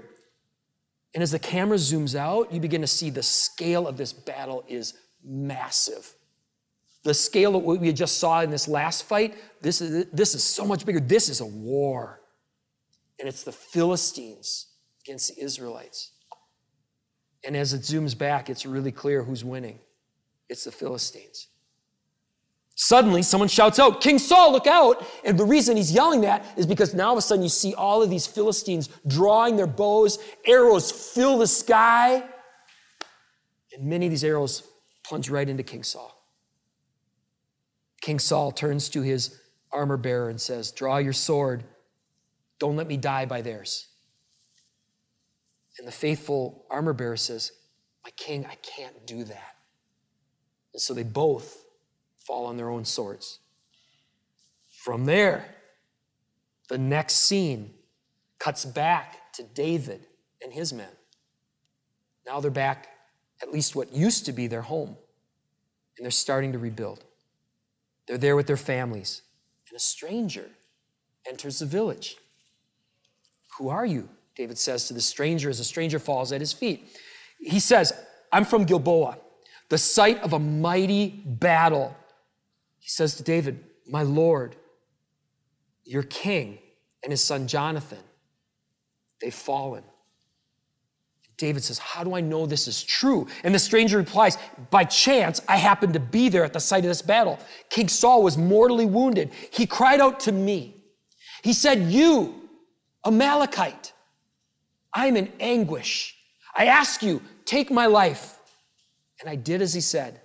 And 1.15 1.23
as 1.23 1.31
the 1.31 1.39
camera 1.39 1.79
zooms 1.79 2.15
out, 2.15 2.53
you 2.53 2.61
begin 2.61 2.83
to 2.83 2.87
see 2.87 3.09
the 3.11 3.23
scale 3.23 3.87
of 3.89 3.97
this 3.97 4.13
battle 4.13 4.65
is 4.69 4.95
massive. 5.25 6.15
The 7.03 7.15
scale 7.15 7.57
of 7.57 7.63
what 7.63 7.81
we 7.81 7.93
just 7.93 8.19
saw 8.19 8.43
in 8.43 8.51
this 8.51 8.69
last 8.69 9.05
fight, 9.05 9.37
this 9.61 9.81
is, 9.81 10.07
this 10.13 10.35
is 10.35 10.45
so 10.45 10.65
much 10.65 10.85
bigger. 10.85 11.01
This 11.01 11.29
is 11.29 11.41
a 11.41 11.47
war. 11.47 12.21
And 13.19 13.29
it's 13.29 13.45
the 13.45 13.53
Philistines 13.53 14.67
against 15.05 15.35
the 15.35 15.43
Israelites. 15.43 16.13
And 17.45 17.57
as 17.57 17.73
it 17.73 17.83
zooms 17.83 18.17
back, 18.17 18.51
it's 18.51 18.67
really 18.67 18.93
clear 18.93 19.23
who's 19.23 19.45
winning. 19.45 19.81
It's 20.49 20.65
the 20.65 20.73
Philistines. 20.73 21.49
Suddenly, 22.75 23.23
someone 23.23 23.49
shouts 23.49 23.79
out, 23.79 24.01
King 24.01 24.19
Saul, 24.19 24.53
look 24.53 24.67
out! 24.67 25.05
And 25.25 25.39
the 25.39 25.45
reason 25.45 25.77
he's 25.77 25.93
yelling 25.93 26.23
that 26.23 26.45
is 26.57 26.67
because 26.67 26.95
now 26.95 27.09
all 27.09 27.13
of 27.13 27.19
a 27.19 27.23
sudden 27.23 27.43
you 27.43 27.51
see 27.51 27.75
all 27.75 28.03
of 28.03 28.09
these 28.09 28.27
Philistines 28.27 28.89
drawing 29.07 29.57
their 29.57 29.67
bows, 29.67 30.19
arrows 30.47 30.91
fill 30.91 31.39
the 31.39 31.47
sky, 31.47 32.25
and 33.73 33.85
many 33.85 34.07
of 34.07 34.11
these 34.11 34.25
arrows 34.25 34.63
plunge 35.05 35.29
right 35.29 35.49
into 35.49 35.63
King 35.63 35.83
Saul. 35.83 36.19
King 38.01 38.19
Saul 38.19 38.53
turns 38.53 38.89
to 38.91 39.03
his 39.03 39.39
armor 39.71 39.97
bearer 39.97 40.29
and 40.29 40.41
says, 40.41 40.73
Draw 40.73 40.99
your 40.99 41.13
sword. 41.13 41.65
Don't 42.59 42.77
let 42.77 42.87
me 42.87 42.97
die 42.97 43.27
by 43.27 43.43
theirs. 43.43 43.89
And 45.79 45.87
the 45.87 45.93
faithful 45.93 46.67
armor 46.71 46.93
bearer 46.93 47.17
says, 47.17 47.53
My 48.05 48.11
king, 48.17 48.47
I 48.47 48.57
can't 48.57 49.07
do 49.07 49.25
that. 49.25 49.57
And 50.75 50.81
so 50.81 50.95
they 50.95 51.03
both 51.03 51.62
fall 52.27 52.47
on 52.47 52.57
their 52.57 52.71
own 52.71 52.85
swords. 52.85 53.39
From 54.69 55.05
there, 55.05 55.45
the 56.69 56.79
next 56.79 57.15
scene 57.15 57.75
cuts 58.39 58.65
back 58.65 59.33
to 59.35 59.43
David 59.43 60.07
and 60.43 60.53
his 60.53 60.73
men. 60.73 60.91
Now 62.27 62.41
they're 62.41 62.51
back 62.51 62.89
at 63.43 63.53
least 63.53 63.75
what 63.75 63.93
used 63.93 64.27
to 64.27 64.33
be 64.33 64.47
their 64.47 64.63
home, 64.63 64.97
and 65.97 66.05
they're 66.05 66.11
starting 66.11 66.53
to 66.53 66.59
rebuild. 66.59 67.05
They're 68.07 68.19
there 68.19 68.37
with 68.37 68.47
their 68.47 68.57
families, 68.57 69.23
and 69.69 69.77
a 69.77 69.81
stranger 69.81 70.49
enters 71.29 71.59
the 71.59 71.67
village. 71.67 72.17
Who 73.59 73.69
are 73.69 73.87
you? 73.87 74.09
David 74.37 74.59
says 74.59 74.89
to 74.89 74.95
the 74.95 75.01
stranger 75.01 75.51
as 75.51 75.59
the 75.59 75.65
stranger 75.65 75.99
falls 75.99 76.33
at 76.33 76.41
his 76.41 76.53
feet. 76.53 76.99
He 77.39 77.61
says, 77.61 77.93
I'm 78.33 78.45
from 78.45 78.65
Gilboa, 78.65 79.19
the 79.69 79.79
site 79.79 80.23
of 80.23 80.33
a 80.33 80.39
mighty 80.39 81.23
battle. 81.27 81.95
He 82.83 82.89
says 82.89 83.15
to 83.15 83.23
David, 83.23 83.65
My 83.87 84.03
Lord, 84.03 84.57
your 85.85 86.03
king 86.03 86.59
and 87.05 87.13
his 87.13 87.23
son 87.23 87.47
Jonathan, 87.47 88.03
they've 89.21 89.33
fallen. 89.33 89.85
David 91.37 91.63
says, 91.63 91.79
How 91.79 92.03
do 92.03 92.15
I 92.15 92.21
know 92.21 92.45
this 92.45 92.67
is 92.67 92.83
true? 92.83 93.29
And 93.45 93.55
the 93.55 93.61
stranger 93.61 93.99
replies, 93.99 94.37
By 94.71 94.83
chance, 94.83 95.41
I 95.47 95.59
happened 95.59 95.93
to 95.95 96.01
be 96.01 96.29
there 96.29 96.45
at 96.45 96.53
the 96.53 96.59
site 96.59 96.83
of 96.83 96.89
this 96.89 97.03
battle. 97.03 97.39
King 97.71 97.87
Saul 97.87 98.25
was 98.25 98.37
mortally 98.37 98.85
wounded. 98.85 99.31
He 99.53 99.65
cried 99.65 100.01
out 100.01 100.19
to 100.21 100.33
me. 100.33 100.83
He 101.45 101.53
said, 101.53 101.83
You, 101.83 102.49
Amalekite, 103.05 103.93
I'm 104.93 105.17
in 105.17 105.33
anguish. 105.39 106.17
I 106.57 106.67
ask 106.67 107.01
you, 107.01 107.23
take 107.45 107.71
my 107.71 107.87
life. 107.87 108.41
And 109.21 109.31
I 109.31 109.37
did 109.37 109.63
as 109.63 109.73
he 109.73 109.81
said. 109.81 110.22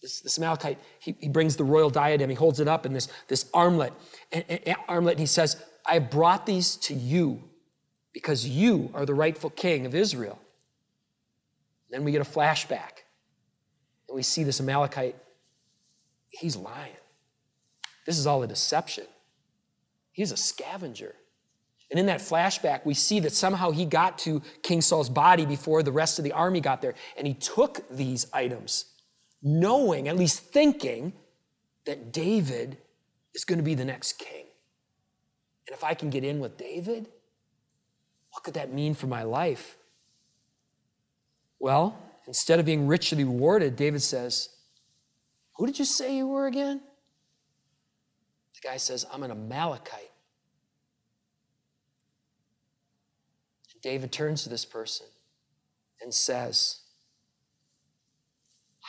And 0.00 0.08
this, 0.08 0.20
this 0.20 0.38
Amalekite, 0.38 0.78
he, 1.00 1.16
he, 1.20 1.28
brings 1.28 1.56
the 1.56 1.64
royal 1.64 1.90
diadem, 1.90 2.30
he 2.30 2.36
holds 2.36 2.60
it 2.60 2.68
up 2.68 2.86
in 2.86 2.92
this, 2.92 3.08
this 3.28 3.48
armlet, 3.52 3.92
and, 4.32 4.44
and, 4.48 4.76
armlet, 4.88 5.12
and 5.12 5.20
he 5.20 5.26
says, 5.26 5.62
I 5.86 5.98
brought 5.98 6.46
these 6.46 6.76
to 6.76 6.94
you 6.94 7.42
because 8.12 8.46
you 8.46 8.90
are 8.94 9.06
the 9.06 9.14
rightful 9.14 9.50
king 9.50 9.86
of 9.86 9.94
Israel. 9.94 10.38
Then 11.90 12.04
we 12.04 12.12
get 12.12 12.20
a 12.20 12.30
flashback, 12.30 13.04
and 14.08 14.14
we 14.14 14.22
see 14.22 14.44
this 14.44 14.60
Amalekite. 14.60 15.16
He's 16.30 16.56
lying. 16.56 16.92
This 18.06 18.18
is 18.18 18.26
all 18.26 18.42
a 18.42 18.46
deception. 18.46 19.06
He's 20.12 20.32
a 20.32 20.36
scavenger. 20.36 21.14
And 21.90 21.98
in 21.98 22.06
that 22.06 22.20
flashback, 22.20 22.84
we 22.84 22.94
see 22.94 23.20
that 23.20 23.32
somehow 23.32 23.70
he 23.70 23.84
got 23.84 24.18
to 24.20 24.42
King 24.62 24.80
Saul's 24.80 25.08
body 25.08 25.46
before 25.46 25.82
the 25.82 25.92
rest 25.92 26.18
of 26.18 26.24
the 26.24 26.32
army 26.32 26.60
got 26.60 26.82
there, 26.82 26.94
and 27.16 27.26
he 27.26 27.34
took 27.34 27.88
these 27.88 28.26
items, 28.32 28.86
knowing, 29.42 30.08
at 30.08 30.16
least 30.16 30.40
thinking, 30.40 31.12
that 31.86 32.12
David 32.12 32.78
is 33.34 33.44
going 33.44 33.58
to 33.58 33.64
be 33.64 33.74
the 33.74 33.84
next 33.84 34.18
king. 34.18 34.44
And 35.66 35.74
if 35.74 35.84
I 35.84 35.94
can 35.94 36.10
get 36.10 36.24
in 36.24 36.40
with 36.40 36.56
David, 36.56 37.08
what 38.32 38.42
could 38.42 38.54
that 38.54 38.72
mean 38.72 38.94
for 38.94 39.06
my 39.06 39.22
life? 39.22 39.76
Well, 41.58 41.98
instead 42.26 42.58
of 42.58 42.66
being 42.66 42.86
richly 42.86 43.24
rewarded, 43.24 43.76
David 43.76 44.02
says, 44.02 44.50
Who 45.56 45.66
did 45.66 45.78
you 45.78 45.84
say 45.84 46.16
you 46.16 46.28
were 46.28 46.46
again? 46.46 46.80
The 48.54 48.68
guy 48.68 48.76
says, 48.76 49.04
I'm 49.12 49.22
an 49.22 49.30
Amalekite. 49.30 50.10
And 53.72 53.82
David 53.82 54.10
turns 54.10 54.42
to 54.42 54.48
this 54.48 54.64
person 54.64 55.06
and 56.00 56.12
says, 56.12 56.80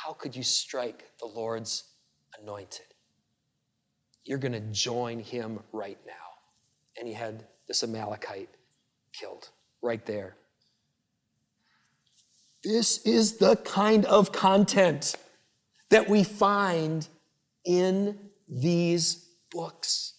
How 0.05 0.13
could 0.13 0.33
you 0.33 0.43
strike 0.43 1.11
the 1.19 1.25
Lord's 1.25 1.83
anointed? 2.41 2.85
You're 4.23 4.37
going 4.37 4.53
to 4.53 4.61
join 4.61 5.19
him 5.19 5.59
right 5.73 5.97
now. 6.05 6.13
And 6.97 7.07
he 7.07 7.13
had 7.13 7.45
this 7.67 7.83
Amalekite 7.83 8.49
killed 9.11 9.49
right 9.81 10.05
there. 10.05 10.35
This 12.63 13.05
is 13.05 13.37
the 13.37 13.57
kind 13.57 14.05
of 14.05 14.31
content 14.31 15.15
that 15.89 16.07
we 16.07 16.23
find 16.23 17.07
in 17.65 18.17
these 18.47 19.27
books. 19.51 20.13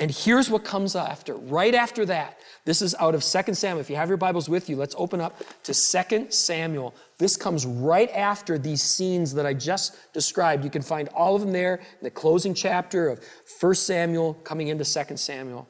And 0.00 0.10
here's 0.10 0.48
what 0.48 0.64
comes 0.64 0.96
after. 0.96 1.34
Right 1.34 1.74
after 1.74 2.06
that, 2.06 2.38
this 2.64 2.80
is 2.80 2.94
out 2.98 3.14
of 3.14 3.22
2 3.22 3.52
Samuel. 3.52 3.80
If 3.80 3.90
you 3.90 3.96
have 3.96 4.08
your 4.08 4.16
Bibles 4.16 4.48
with 4.48 4.70
you, 4.70 4.76
let's 4.76 4.94
open 4.96 5.20
up 5.20 5.42
to 5.64 5.74
2 5.74 6.30
Samuel. 6.30 6.94
This 7.18 7.36
comes 7.36 7.66
right 7.66 8.10
after 8.12 8.56
these 8.56 8.80
scenes 8.82 9.34
that 9.34 9.44
I 9.44 9.52
just 9.52 9.98
described. 10.14 10.64
You 10.64 10.70
can 10.70 10.80
find 10.80 11.10
all 11.10 11.36
of 11.36 11.42
them 11.42 11.52
there 11.52 11.76
in 11.76 12.04
the 12.04 12.10
closing 12.10 12.54
chapter 12.54 13.10
of 13.10 13.22
1 13.60 13.74
Samuel 13.74 14.32
coming 14.42 14.68
into 14.68 14.86
2 14.86 15.18
Samuel. 15.18 15.68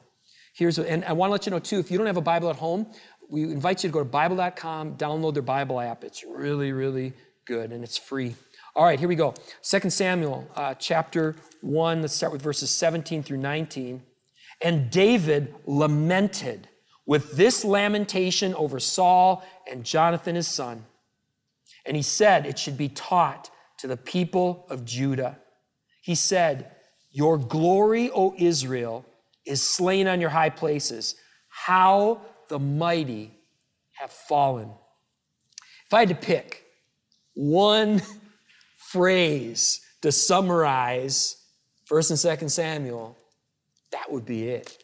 Here's, 0.53 0.79
and 0.79 1.03
I 1.03 1.11
want 1.11 1.27
to 1.27 1.33
let 1.33 1.45
you 1.45 1.49
know 1.49 1.59
too, 1.59 1.79
if 1.79 1.91
you 1.91 1.97
don't 1.97 2.07
have 2.07 2.15
a 2.15 2.21
Bible 2.21 2.49
at 2.49 2.55
home, 2.55 2.87
we 3.29 3.43
invite 3.43 3.83
you 3.83 3.89
to 3.89 3.93
go 3.93 3.99
to 3.99 4.05
Bible.com, 4.05 4.95
download 4.95 5.33
their 5.33 5.43
Bible 5.43 5.81
app. 5.81 6.05
It's 6.05 6.23
really, 6.23 6.71
really 6.71 7.11
good 7.45 7.73
and 7.73 7.83
it's 7.83 7.97
free. 7.97 8.35
All 8.77 8.85
right, 8.85 8.97
here 8.97 9.09
we 9.09 9.15
go. 9.15 9.33
2 9.63 9.89
Samuel 9.89 10.47
uh, 10.55 10.73
chapter 10.75 11.35
1, 11.59 12.01
let's 12.01 12.13
start 12.13 12.31
with 12.31 12.41
verses 12.41 12.71
17 12.71 13.23
through 13.23 13.37
19. 13.37 14.03
And 14.61 14.89
David 14.91 15.55
lamented 15.65 16.67
with 17.05 17.31
this 17.33 17.65
lamentation 17.65 18.53
over 18.55 18.79
Saul 18.79 19.43
and 19.69 19.83
Jonathan 19.83 20.35
his 20.35 20.47
son. 20.47 20.85
And 21.85 21.95
he 21.95 22.03
said, 22.03 22.45
It 22.45 22.59
should 22.59 22.77
be 22.77 22.89
taught 22.89 23.49
to 23.79 23.87
the 23.87 23.97
people 23.97 24.67
of 24.69 24.85
Judah. 24.85 25.39
He 26.01 26.15
said, 26.15 26.71
Your 27.11 27.37
glory, 27.37 28.11
O 28.11 28.35
Israel, 28.37 29.05
is 29.45 29.61
slain 29.61 30.07
on 30.07 30.21
your 30.21 30.29
high 30.29 30.51
places. 30.51 31.15
How 31.49 32.21
the 32.47 32.59
mighty 32.59 33.31
have 33.93 34.11
fallen. 34.11 34.69
If 35.85 35.93
I 35.93 35.99
had 35.99 36.09
to 36.09 36.15
pick 36.15 36.63
one 37.33 38.01
phrase 38.77 39.81
to 40.01 40.11
summarize 40.11 41.37
1st 41.89 42.25
and 42.25 42.39
2nd 42.39 42.51
Samuel, 42.51 43.17
that 43.91 44.11
would 44.11 44.25
be 44.25 44.49
it. 44.49 44.77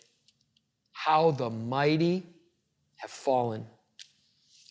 How 0.92 1.32
the 1.32 1.50
mighty 1.50 2.24
have 2.98 3.12
fallen. 3.12 3.66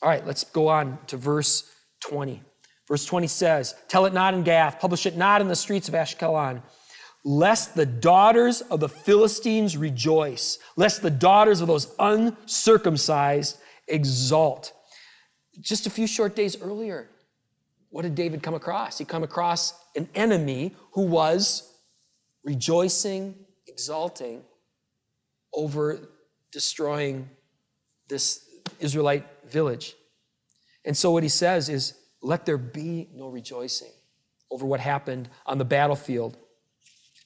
All 0.02 0.09
right, 0.09 0.26
let's 0.26 0.45
go 0.45 0.69
on 0.69 0.99
to 1.07 1.16
verse 1.16 1.73
20. 2.00 2.43
Verse 2.87 3.05
20 3.05 3.26
says, 3.26 3.75
Tell 3.88 4.07
it 4.07 4.12
not 4.12 4.35
in 4.35 4.43
Gath, 4.43 4.78
publish 4.78 5.07
it 5.07 5.16
not 5.16 5.40
in 5.40 5.49
the 5.49 5.57
streets 5.57 5.88
of 5.88 5.95
Ashkelon, 5.95 6.62
lest 7.25 7.75
the 7.75 7.87
daughters 7.87 8.61
of 8.61 8.81
the 8.81 8.88
Philistines 8.88 9.76
rejoice, 9.76 10.59
lest 10.76 11.02
the 11.02 11.11
daughters 11.11 11.61
of 11.61 11.66
those 11.66 11.95
uncircumcised 11.99 13.59
exalt. 13.88 14.73
Just 15.61 15.87
a 15.87 15.90
few 15.90 16.07
short 16.07 16.37
days 16.37 16.61
earlier, 16.61 17.09
what 17.90 18.02
did 18.02 18.14
David 18.14 18.43
come 18.43 18.55
across? 18.55 18.99
He 18.99 19.05
come 19.05 19.23
across 19.23 19.73
an 19.97 20.09
enemy 20.14 20.75
who 20.93 21.02
was 21.02 21.73
rejoicing, 22.45 23.35
exulting 23.66 24.42
over 25.52 26.08
destroying 26.52 27.28
this 28.08 28.44
Israelite 28.78 29.25
village. 29.49 29.94
And 30.85 30.96
so 30.96 31.11
what 31.11 31.23
he 31.23 31.28
says 31.28 31.68
is, 31.68 31.94
let 32.23 32.46
there 32.46 32.58
be 32.58 33.08
no 33.14 33.28
rejoicing 33.28 33.92
over 34.50 34.66
what 34.66 34.80
happened 34.80 35.28
on 35.44 35.58
the 35.58 35.64
battlefield. 35.64 36.37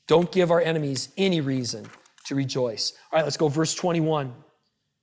Don't 0.06 0.30
give 0.32 0.50
our 0.50 0.60
enemies 0.60 1.10
any 1.16 1.40
reason 1.40 1.88
to 2.26 2.34
rejoice. 2.34 2.92
All 3.12 3.18
right, 3.18 3.24
let's 3.24 3.36
go 3.36 3.48
verse 3.48 3.74
21. 3.74 4.34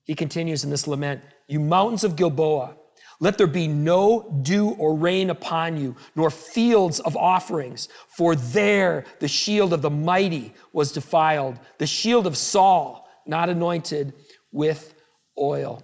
He 0.03 0.15
continues 0.15 0.63
in 0.63 0.69
this 0.69 0.87
lament, 0.87 1.21
you 1.47 1.59
mountains 1.59 2.03
of 2.03 2.15
Gilboa, 2.15 2.76
let 3.19 3.37
there 3.37 3.47
be 3.47 3.67
no 3.67 4.39
dew 4.43 4.69
or 4.71 4.95
rain 4.95 5.31
upon 5.31 5.77
you, 5.77 5.95
nor 6.15 6.29
fields 6.29 6.99
of 6.99 7.17
offerings, 7.17 7.89
for 8.09 8.35
there 8.35 9.05
the 9.19 9.27
shield 9.27 9.73
of 9.73 9.81
the 9.81 9.89
mighty 9.89 10.53
was 10.71 10.91
defiled, 10.91 11.59
the 11.79 11.87
shield 11.87 12.27
of 12.27 12.37
Saul, 12.37 13.09
not 13.25 13.49
anointed 13.49 14.13
with 14.51 14.93
oil. 15.37 15.81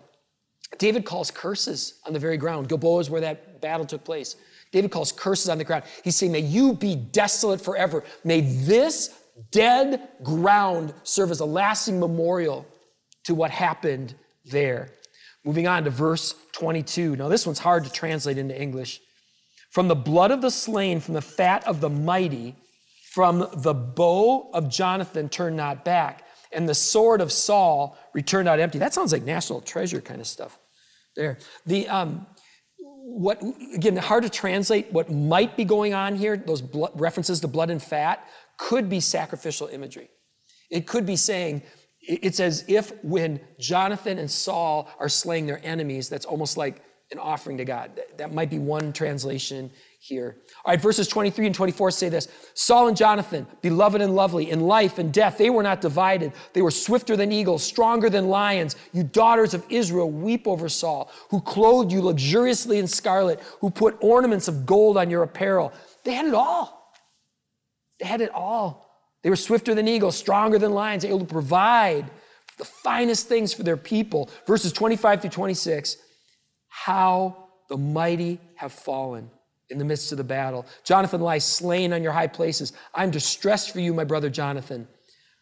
David 0.77 1.05
calls 1.05 1.31
curses 1.31 1.99
on 2.05 2.13
the 2.13 2.19
very 2.19 2.37
ground. 2.37 2.69
Gilboa 2.69 2.99
is 2.99 3.09
where 3.09 3.21
that 3.21 3.61
battle 3.61 3.85
took 3.85 4.03
place. 4.03 4.35
David 4.71 4.91
calls 4.91 5.11
curses 5.11 5.49
on 5.49 5.57
the 5.57 5.63
ground. 5.63 5.83
He's 6.03 6.15
saying, 6.15 6.31
May 6.31 6.39
you 6.39 6.73
be 6.73 6.95
desolate 6.95 7.61
forever. 7.61 8.03
May 8.23 8.41
this 8.41 9.19
dead 9.51 10.09
ground 10.23 10.93
serve 11.03 11.31
as 11.31 11.39
a 11.39 11.45
lasting 11.45 11.99
memorial 11.99 12.65
to 13.23 13.35
what 13.35 13.51
happened 13.51 14.15
there. 14.45 14.89
Moving 15.43 15.67
on 15.67 15.83
to 15.83 15.89
verse 15.89 16.35
22. 16.53 17.15
Now, 17.15 17.27
this 17.27 17.45
one's 17.45 17.59
hard 17.59 17.83
to 17.83 17.91
translate 17.91 18.37
into 18.37 18.59
English. 18.59 19.01
From 19.71 19.87
the 19.87 19.95
blood 19.95 20.31
of 20.31 20.41
the 20.41 20.51
slain, 20.51 20.99
from 20.99 21.15
the 21.15 21.21
fat 21.21 21.65
of 21.67 21.81
the 21.81 21.89
mighty, 21.89 22.55
from 23.11 23.47
the 23.57 23.73
bow 23.73 24.49
of 24.53 24.69
Jonathan, 24.69 25.29
turn 25.29 25.55
not 25.55 25.83
back, 25.83 26.25
and 26.51 26.69
the 26.69 26.75
sword 26.75 27.21
of 27.21 27.31
Saul, 27.31 27.97
return 28.13 28.45
not 28.45 28.59
empty. 28.59 28.79
That 28.79 28.93
sounds 28.93 29.11
like 29.11 29.23
national 29.23 29.61
treasure 29.61 30.01
kind 30.01 30.21
of 30.21 30.27
stuff 30.27 30.57
there. 31.15 31.37
The, 31.65 31.87
um, 31.89 32.25
what, 32.77 33.41
again, 33.73 33.97
hard 33.97 34.23
to 34.23 34.29
translate 34.29 34.91
what 34.91 35.11
might 35.11 35.57
be 35.57 35.65
going 35.65 35.93
on 35.93 36.15
here, 36.15 36.37
those 36.37 36.61
blood, 36.61 36.91
references 36.95 37.39
to 37.41 37.47
blood 37.47 37.69
and 37.69 37.81
fat, 37.81 38.27
could 38.57 38.89
be 38.89 38.99
sacrificial 38.99 39.67
imagery. 39.67 40.09
It 40.69 40.87
could 40.87 41.05
be 41.05 41.15
saying, 41.15 41.63
it's 42.05 42.39
as 42.39 42.65
if 42.67 42.91
when 43.03 43.39
Jonathan 43.59 44.17
and 44.17 44.29
Saul 44.29 44.89
are 44.99 45.09
slaying 45.09 45.45
their 45.45 45.61
enemies, 45.63 46.09
that's 46.09 46.25
almost 46.25 46.57
like 46.57 46.81
an 47.11 47.19
offering 47.19 47.57
to 47.57 47.65
God. 47.65 47.91
That 48.17 48.33
might 48.33 48.49
be 48.49 48.59
one 48.59 48.91
translation 48.91 49.71
here. 49.99 50.37
All 50.65 50.73
right, 50.73 50.81
verses 50.81 51.07
23 51.07 51.45
and 51.45 51.55
24 51.55 51.91
say 51.91 52.09
this 52.09 52.27
Saul 52.55 52.87
and 52.89 52.97
Jonathan, 52.97 53.47
beloved 53.61 54.01
and 54.01 54.15
lovely, 54.15 54.51
in 54.51 54.61
life 54.61 54.97
and 54.99 55.13
death, 55.13 55.37
they 55.37 55.49
were 55.49 55.63
not 55.63 55.79
divided. 55.79 56.33
They 56.51 56.61
were 56.61 56.71
swifter 56.71 57.15
than 57.15 57.31
eagles, 57.31 57.63
stronger 57.63 58.09
than 58.09 58.27
lions. 58.27 58.75
You 58.91 59.03
daughters 59.03 59.53
of 59.53 59.63
Israel, 59.69 60.11
weep 60.11 60.47
over 60.47 60.67
Saul, 60.67 61.11
who 61.29 61.39
clothed 61.39 61.91
you 61.91 62.01
luxuriously 62.01 62.79
in 62.79 62.87
scarlet, 62.87 63.39
who 63.61 63.69
put 63.69 63.97
ornaments 64.01 64.47
of 64.47 64.65
gold 64.65 64.97
on 64.97 65.09
your 65.09 65.23
apparel. 65.23 65.71
They 66.03 66.13
had 66.13 66.25
it 66.25 66.33
all. 66.33 66.91
They 67.99 68.07
had 68.07 68.21
it 68.21 68.31
all. 68.31 68.82
They 69.23 69.29
were 69.29 69.35
swifter 69.35 69.73
than 69.73 69.87
eagles, 69.87 70.17
stronger 70.17 70.59
than 70.59 70.73
lions, 70.73 71.05
able 71.05 71.19
to 71.19 71.25
provide 71.25 72.09
the 72.57 72.65
finest 72.65 73.27
things 73.27 73.53
for 73.53 73.63
their 73.63 73.77
people. 73.77 74.29
Verses 74.45 74.71
25 74.73 75.21
through 75.21 75.29
26 75.31 75.97
how 76.73 77.49
the 77.69 77.77
mighty 77.77 78.39
have 78.55 78.73
fallen 78.73 79.29
in 79.69 79.77
the 79.77 79.85
midst 79.85 80.11
of 80.11 80.17
the 80.17 80.23
battle. 80.23 80.65
Jonathan 80.83 81.21
lies 81.21 81.45
slain 81.45 81.93
on 81.93 82.01
your 82.01 82.11
high 82.11 82.27
places. 82.27 82.73
I'm 82.95 83.11
distressed 83.11 83.71
for 83.71 83.79
you, 83.79 83.93
my 83.93 84.03
brother 84.03 84.29
Jonathan. 84.29 84.87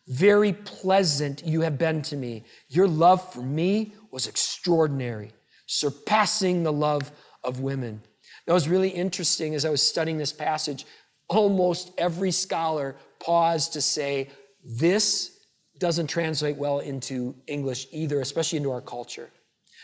Very 0.08 0.52
pleasant 0.52 1.46
you 1.46 1.62
have 1.62 1.78
been 1.78 2.02
to 2.04 2.17
me. 2.17 2.44
Your 2.67 2.88
love 2.88 3.34
for 3.34 3.41
me 3.41 3.94
was 4.12 4.28
extraordinary, 4.28 5.32
surpassing 5.67 6.63
the 6.63 6.74
love 6.74 7.12
of 7.46 7.62
women. 7.62 8.02
That 8.46 8.54
was 8.54 8.67
really 8.67 8.89
interesting 8.89 9.56
as 9.56 9.63
I 9.63 9.70
was 9.70 9.82
studying 9.82 10.17
this 10.17 10.34
passage. 10.34 10.86
Almost 11.30 11.91
every 11.98 12.32
scholar 12.32 12.98
paused 13.24 13.74
to 13.74 13.82
say, 13.82 14.30
This 14.64 15.40
doesn't 15.80 16.08
translate 16.08 16.58
well 16.58 16.80
into 16.80 17.36
English 17.48 17.88
either, 17.92 18.22
especially 18.22 18.58
into 18.58 18.72
our 18.72 18.82
culture. 18.82 19.30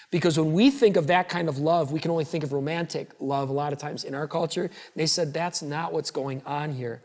Because 0.09 0.39
when 0.39 0.53
we 0.53 0.69
think 0.71 0.95
of 0.95 1.07
that 1.07 1.27
kind 1.27 1.49
of 1.49 1.59
love, 1.59 1.91
we 1.91 1.99
can 1.99 2.11
only 2.11 2.23
think 2.23 2.43
of 2.43 2.53
romantic 2.53 3.11
love 3.19 3.49
a 3.49 3.53
lot 3.53 3.73
of 3.73 3.79
times 3.79 4.05
in 4.05 4.15
our 4.15 4.27
culture. 4.27 4.69
They 4.95 5.05
said 5.05 5.33
that's 5.33 5.61
not 5.61 5.91
what's 5.91 6.11
going 6.11 6.41
on 6.45 6.71
here. 6.71 7.03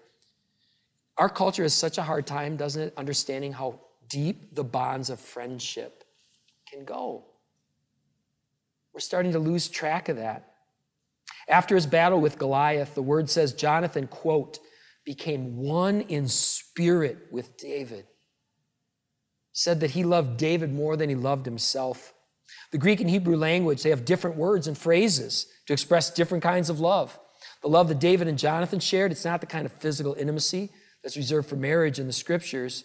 Our 1.19 1.29
culture 1.29 1.65
has 1.65 1.75
such 1.75 1.99
a 1.99 2.03
hard 2.03 2.27
time, 2.27 2.57
doesn't 2.57 2.81
it, 2.81 2.95
understanding 2.97 3.53
how 3.53 3.81
deep 4.09 4.55
the 4.55 4.63
bonds 4.63 5.11
of 5.11 5.19
friendship 5.19 6.05
can 6.71 6.85
go. 6.85 7.25
We're 8.93 9.01
starting 9.01 9.33
to 9.33 9.39
lose 9.39 9.69
track 9.69 10.09
of 10.09 10.17
that. 10.17 10.51
After 11.49 11.75
his 11.75 11.87
battle 11.87 12.21
with 12.21 12.39
Goliath, 12.39 12.95
the 12.95 13.03
word 13.03 13.29
says 13.29 13.53
Jonathan, 13.53 14.07
quote, 14.07 14.59
became 15.05 15.57
one 15.57 16.03
in 16.03 16.29
spirit 16.29 17.19
with 17.31 17.57
David. 17.57 18.07
Said 19.53 19.81
that 19.81 19.91
he 19.91 20.05
loved 20.05 20.37
David 20.37 20.73
more 20.73 20.97
than 20.97 21.09
he 21.09 21.15
loved 21.15 21.45
himself. 21.45 22.15
The 22.71 22.79
Greek 22.79 23.01
and 23.01 23.11
Hebrew 23.11 23.37
language, 23.37 23.83
they 23.83 23.91
have 23.91 24.05
different 24.05 24.37
words 24.37 24.67
and 24.67 24.77
phrases 24.77 25.47
to 25.67 25.73
express 25.73 26.11
different 26.11 26.43
kinds 26.43 26.71
of 26.71 26.81
love. 26.81 27.19
The 27.63 27.69
love 27.69 27.89
that 27.89 27.99
David 27.99 28.29
and 28.29 28.39
Jonathan 28.39 28.81
shared, 28.81 29.13
it's 29.13 29.25
not 29.25 29.41
the 29.41 29.47
kind 29.47 29.67
of 29.67 29.73
physical 29.73 30.15
intimacy 30.15 30.71
that's 31.03 31.17
reserved 31.17 31.49
for 31.49 31.57
marriage 31.57 31.99
in 31.99 32.07
the 32.07 32.13
scriptures. 32.13 32.85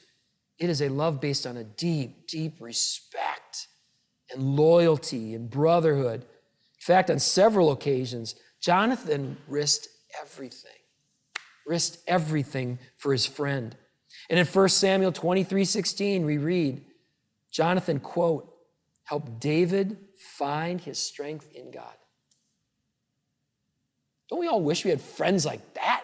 It 0.59 0.69
is 0.69 0.81
a 0.81 0.89
love 0.89 1.21
based 1.21 1.45
on 1.45 1.57
a 1.57 1.63
deep, 1.63 2.27
deep 2.27 2.59
respect 2.59 3.67
and 4.31 4.55
loyalty 4.55 5.35
and 5.35 5.49
brotherhood. 5.49 6.21
In 6.21 6.81
fact, 6.81 7.09
on 7.09 7.19
several 7.19 7.71
occasions, 7.71 8.35
Jonathan 8.61 9.37
risked 9.47 9.87
everything, 10.21 10.71
risked 11.67 11.99
everything 12.07 12.79
for 12.97 13.11
his 13.11 13.25
friend. 13.25 13.75
And 14.29 14.39
in 14.39 14.45
1 14.45 14.69
Samuel 14.69 15.11
23 15.11 15.65
16, 15.65 16.25
we 16.25 16.37
read, 16.37 16.83
Jonathan, 17.51 17.99
quote, 17.99 18.53
help 19.03 19.39
David 19.39 19.97
find 20.37 20.81
his 20.81 20.97
strength 20.97 21.49
in 21.53 21.71
God. 21.71 21.93
Don't 24.29 24.39
we 24.39 24.47
all 24.47 24.61
wish 24.61 24.83
we 24.83 24.89
had 24.89 25.01
friends 25.01 25.45
like 25.45 25.73
that? 25.75 26.03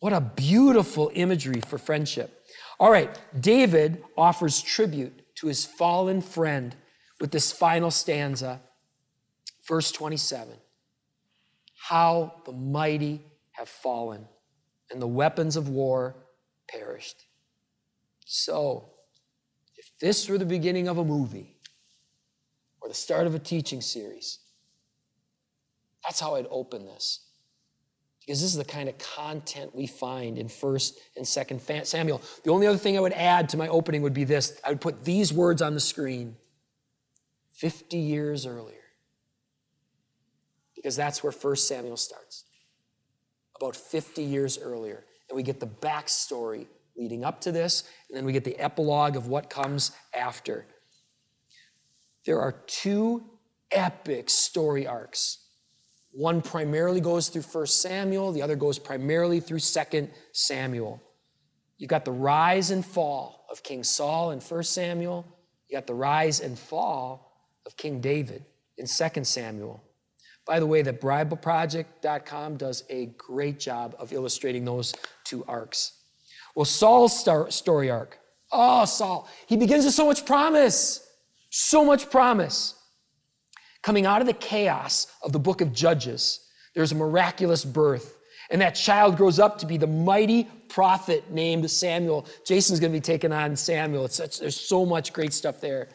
What 0.00 0.12
a 0.12 0.20
beautiful 0.20 1.10
imagery 1.14 1.62
for 1.66 1.78
friendship. 1.78 2.44
All 2.78 2.90
right, 2.90 3.18
David 3.40 4.04
offers 4.18 4.60
tribute 4.60 5.34
to 5.36 5.46
his 5.46 5.64
fallen 5.64 6.20
friend 6.20 6.76
with 7.20 7.30
this 7.30 7.50
final 7.50 7.90
stanza, 7.90 8.60
verse 9.66 9.90
27. 9.92 10.56
How 11.88 12.34
the 12.44 12.52
mighty 12.52 13.22
have 13.54 13.68
fallen, 13.68 14.28
and 14.90 15.02
the 15.02 15.08
weapons 15.08 15.56
of 15.56 15.68
war 15.68 16.14
perished. 16.68 17.24
So, 18.24 18.90
if 19.76 19.90
this 19.98 20.28
were 20.28 20.38
the 20.38 20.46
beginning 20.46 20.86
of 20.86 20.98
a 20.98 21.04
movie, 21.04 21.54
or 22.84 22.88
the 22.88 22.94
start 22.94 23.26
of 23.26 23.34
a 23.34 23.38
teaching 23.38 23.80
series. 23.80 24.40
That's 26.04 26.20
how 26.20 26.34
I'd 26.34 26.46
open 26.50 26.84
this. 26.84 27.20
Because 28.20 28.42
this 28.42 28.50
is 28.50 28.58
the 28.58 28.64
kind 28.64 28.90
of 28.90 28.98
content 28.98 29.74
we 29.74 29.86
find 29.86 30.36
in 30.36 30.48
1st 30.48 30.92
and 31.16 31.24
2nd 31.24 31.86
Samuel. 31.86 32.20
The 32.44 32.50
only 32.50 32.66
other 32.66 32.76
thing 32.76 32.98
I 32.98 33.00
would 33.00 33.14
add 33.14 33.48
to 33.50 33.56
my 33.56 33.68
opening 33.68 34.02
would 34.02 34.12
be 34.12 34.24
this 34.24 34.60
I 34.62 34.68
would 34.68 34.82
put 34.82 35.02
these 35.02 35.32
words 35.32 35.62
on 35.62 35.72
the 35.72 35.80
screen 35.80 36.36
50 37.54 37.96
years 37.96 38.44
earlier. 38.44 38.76
Because 40.74 40.94
that's 40.94 41.22
where 41.22 41.32
1 41.32 41.56
Samuel 41.56 41.96
starts. 41.96 42.44
About 43.56 43.76
50 43.76 44.22
years 44.22 44.58
earlier. 44.58 45.04
And 45.28 45.36
we 45.36 45.42
get 45.42 45.60
the 45.60 45.66
backstory 45.66 46.66
leading 46.96 47.24
up 47.24 47.40
to 47.40 47.50
this, 47.50 47.84
and 48.08 48.16
then 48.16 48.24
we 48.24 48.32
get 48.32 48.44
the 48.44 48.58
epilogue 48.58 49.16
of 49.16 49.26
what 49.26 49.50
comes 49.50 49.90
after 50.14 50.66
there 52.24 52.40
are 52.40 52.52
two 52.66 53.24
epic 53.70 54.30
story 54.30 54.86
arcs. 54.86 55.38
One 56.12 56.42
primarily 56.42 57.00
goes 57.00 57.28
through 57.28 57.42
1 57.42 57.66
Samuel, 57.66 58.32
the 58.32 58.42
other 58.42 58.56
goes 58.56 58.78
primarily 58.78 59.40
through 59.40 59.60
2 59.60 60.08
Samuel. 60.32 61.02
You've 61.76 61.90
got 61.90 62.04
the 62.04 62.12
rise 62.12 62.70
and 62.70 62.84
fall 62.84 63.46
of 63.50 63.62
King 63.62 63.82
Saul 63.82 64.30
in 64.30 64.40
1 64.40 64.62
Samuel, 64.62 65.26
you 65.68 65.76
got 65.76 65.86
the 65.86 65.94
rise 65.94 66.40
and 66.40 66.58
fall 66.58 67.32
of 67.66 67.76
King 67.76 68.00
David 68.00 68.44
in 68.78 68.86
2 68.86 69.24
Samuel. 69.24 69.82
By 70.46 70.60
the 70.60 70.66
way, 70.66 70.82
the 70.82 70.92
BibleProject.com 70.92 72.56
does 72.56 72.84
a 72.90 73.06
great 73.16 73.58
job 73.58 73.96
of 73.98 74.12
illustrating 74.12 74.64
those 74.64 74.94
two 75.24 75.44
arcs. 75.48 75.92
Well, 76.54 76.66
Saul's 76.66 77.18
star- 77.18 77.50
story 77.50 77.90
arc. 77.90 78.18
Oh, 78.52 78.84
Saul. 78.84 79.28
He 79.46 79.56
begins 79.56 79.84
with 79.84 79.94
so 79.94 80.06
much 80.06 80.26
promise. 80.26 81.06
So 81.50 81.84
much 81.84 82.10
promise. 82.10 82.74
Coming 83.82 84.06
out 84.06 84.20
of 84.20 84.26
the 84.26 84.34
chaos 84.34 85.06
of 85.22 85.32
the 85.32 85.38
book 85.38 85.60
of 85.60 85.72
Judges, 85.72 86.40
there's 86.74 86.92
a 86.92 86.94
miraculous 86.94 87.64
birth. 87.64 88.18
And 88.50 88.60
that 88.60 88.74
child 88.74 89.16
grows 89.16 89.38
up 89.38 89.58
to 89.58 89.66
be 89.66 89.78
the 89.78 89.86
mighty 89.86 90.44
prophet 90.68 91.30
named 91.30 91.70
Samuel. 91.70 92.26
Jason's 92.46 92.80
going 92.80 92.92
to 92.92 92.96
be 92.96 93.00
taking 93.00 93.32
on 93.32 93.56
Samuel. 93.56 94.08
Such, 94.08 94.38
there's 94.38 94.60
so 94.60 94.84
much 94.84 95.12
great 95.12 95.32
stuff 95.32 95.60
there. 95.60 95.88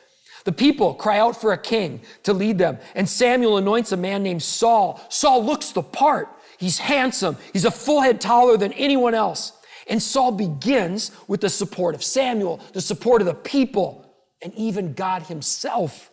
The 0.45 0.51
people 0.51 0.93
cry 0.93 1.19
out 1.19 1.39
for 1.39 1.53
a 1.53 1.57
king 1.57 2.01
to 2.23 2.33
lead 2.33 2.57
them, 2.57 2.77
and 2.95 3.07
Samuel 3.07 3.57
anoints 3.57 3.91
a 3.91 3.97
man 3.97 4.23
named 4.23 4.41
Saul. 4.41 5.01
Saul 5.09 5.43
looks 5.43 5.71
the 5.71 5.83
part. 5.83 6.29
He's 6.57 6.77
handsome. 6.77 7.37
He's 7.53 7.65
a 7.65 7.71
full 7.71 8.01
head 8.01 8.19
taller 8.19 8.57
than 8.57 8.73
anyone 8.73 9.13
else. 9.13 9.53
And 9.87 10.01
Saul 10.01 10.31
begins 10.31 11.11
with 11.27 11.41
the 11.41 11.49
support 11.49 11.95
of 11.95 12.03
Samuel, 12.03 12.61
the 12.73 12.81
support 12.81 13.21
of 13.21 13.25
the 13.25 13.33
people, 13.33 14.13
and 14.41 14.53
even 14.55 14.93
God 14.93 15.23
himself. 15.23 16.11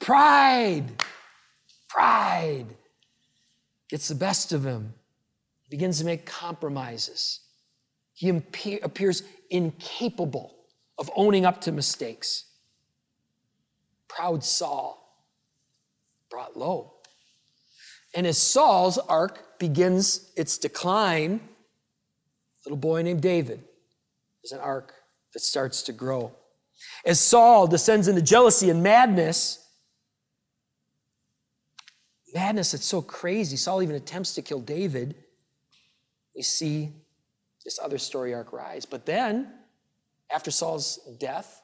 Pride, 0.00 0.84
pride 1.88 2.66
gets 3.88 4.08
the 4.08 4.14
best 4.14 4.52
of 4.52 4.64
him. 4.64 4.94
He 5.64 5.76
begins 5.76 5.98
to 5.98 6.04
make 6.04 6.26
compromises. 6.26 7.40
He 8.12 8.28
appears 8.28 9.22
incapable 9.50 10.54
of 10.98 11.10
owning 11.14 11.46
up 11.46 11.60
to 11.62 11.72
mistakes. 11.72 12.44
Proud 14.08 14.42
Saul 14.44 14.98
brought 16.30 16.56
low. 16.56 16.94
And 18.14 18.26
as 18.26 18.38
Saul's 18.38 18.98
arc 18.98 19.58
begins 19.58 20.32
its 20.36 20.58
decline, 20.58 21.34
a 21.34 22.68
little 22.68 22.78
boy 22.78 23.02
named 23.02 23.20
David 23.20 23.64
is 24.42 24.52
an 24.52 24.60
arc 24.60 24.94
that 25.34 25.40
starts 25.40 25.82
to 25.82 25.92
grow. 25.92 26.32
As 27.04 27.20
Saul 27.20 27.66
descends 27.66 28.08
into 28.08 28.22
jealousy 28.22 28.70
and 28.70 28.82
madness, 28.82 29.64
madness 32.34 32.72
that's 32.72 32.84
so 32.84 33.02
crazy, 33.02 33.56
Saul 33.56 33.82
even 33.82 33.96
attempts 33.96 34.34
to 34.34 34.42
kill 34.42 34.60
David, 34.60 35.14
we 36.34 36.42
see 36.42 36.92
this 37.64 37.78
other 37.82 37.98
story 37.98 38.32
arc 38.32 38.52
rise. 38.52 38.86
But 38.86 39.04
then, 39.04 39.52
after 40.30 40.50
Saul's 40.50 40.98
death, 41.18 41.62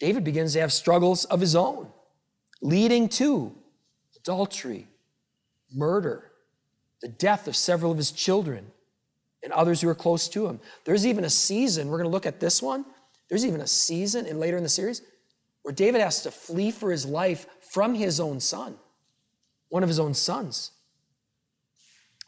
David 0.00 0.24
begins 0.24 0.54
to 0.54 0.60
have 0.60 0.72
struggles 0.72 1.26
of 1.26 1.40
his 1.40 1.54
own, 1.54 1.88
leading 2.60 3.08
to 3.10 3.54
adultery, 4.16 4.88
murder, 5.72 6.32
the 7.02 7.08
death 7.08 7.46
of 7.46 7.54
several 7.54 7.92
of 7.92 7.98
his 7.98 8.10
children 8.10 8.72
and 9.42 9.52
others 9.52 9.80
who 9.80 9.88
are 9.88 9.94
close 9.94 10.28
to 10.30 10.46
him. 10.46 10.58
There's 10.84 11.06
even 11.06 11.24
a 11.24 11.30
season, 11.30 11.88
we're 11.88 11.98
going 11.98 12.08
to 12.08 12.12
look 12.12 12.26
at 12.26 12.40
this 12.40 12.62
one. 12.62 12.84
There's 13.28 13.46
even 13.46 13.60
a 13.60 13.66
season, 13.66 14.26
and 14.26 14.40
later 14.40 14.56
in 14.56 14.62
the 14.62 14.68
series, 14.68 15.02
where 15.62 15.74
David 15.74 16.00
has 16.00 16.22
to 16.22 16.30
flee 16.30 16.70
for 16.70 16.90
his 16.90 17.06
life 17.06 17.46
from 17.70 17.94
his 17.94 18.18
own 18.20 18.40
son, 18.40 18.76
one 19.68 19.82
of 19.82 19.88
his 19.88 20.00
own 20.00 20.14
sons. 20.14 20.72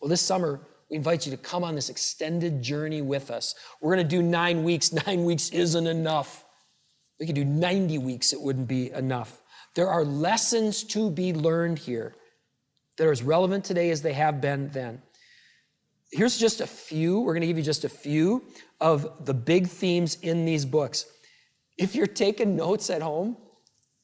Well, 0.01 0.09
this 0.09 0.23
summer, 0.23 0.61
we 0.91 0.97
invite 0.97 1.27
you 1.27 1.33
to 1.33 1.39
come 1.39 1.65
on 1.65 1.75
this 1.75 1.89
extended 1.89 2.63
journey 2.63 3.03
with 3.03 3.31
us. 3.31 3.55
We're 3.81 3.95
going 3.95 4.07
to 4.07 4.17
do 4.17 4.23
nine 4.23 4.63
weeks. 4.63 4.93
Nine 5.07 5.25
weeks 5.25 5.49
isn't 5.51 5.87
enough. 5.87 6.45
We 7.23 7.27
could 7.27 7.37
do 7.37 7.45
90 7.45 7.99
weeks, 7.99 8.33
it 8.33 8.41
wouldn't 8.41 8.67
be 8.67 8.91
enough. 8.91 9.43
There 9.77 9.89
are 9.89 10.05
lessons 10.05 10.83
to 10.83 11.09
be 11.09 11.33
learned 11.33 11.79
here 11.79 12.17
that 12.97 13.07
are 13.07 13.13
as 13.13 13.23
relevant 13.23 13.65
today 13.65 13.91
as 13.91 14.03
they 14.03 14.13
have 14.15 14.41
been 14.41 14.71
then. 14.71 15.01
Here's 16.11 16.37
just 16.37 16.61
a 16.61 16.67
few. 16.67 17.21
We're 17.21 17.35
going 17.35 17.43
to 17.43 17.47
give 17.47 17.59
you 17.59 17.63
just 17.63 17.85
a 17.85 17.89
few 17.89 18.43
of 18.81 19.25
the 19.25 19.35
big 19.35 19.69
themes 19.69 20.19
in 20.23 20.45
these 20.45 20.65
books. 20.65 21.07
If 21.79 21.95
you're 21.95 22.09
taking 22.09 22.57
notes 22.57 22.91
at 22.91 23.03
home, 23.03 23.37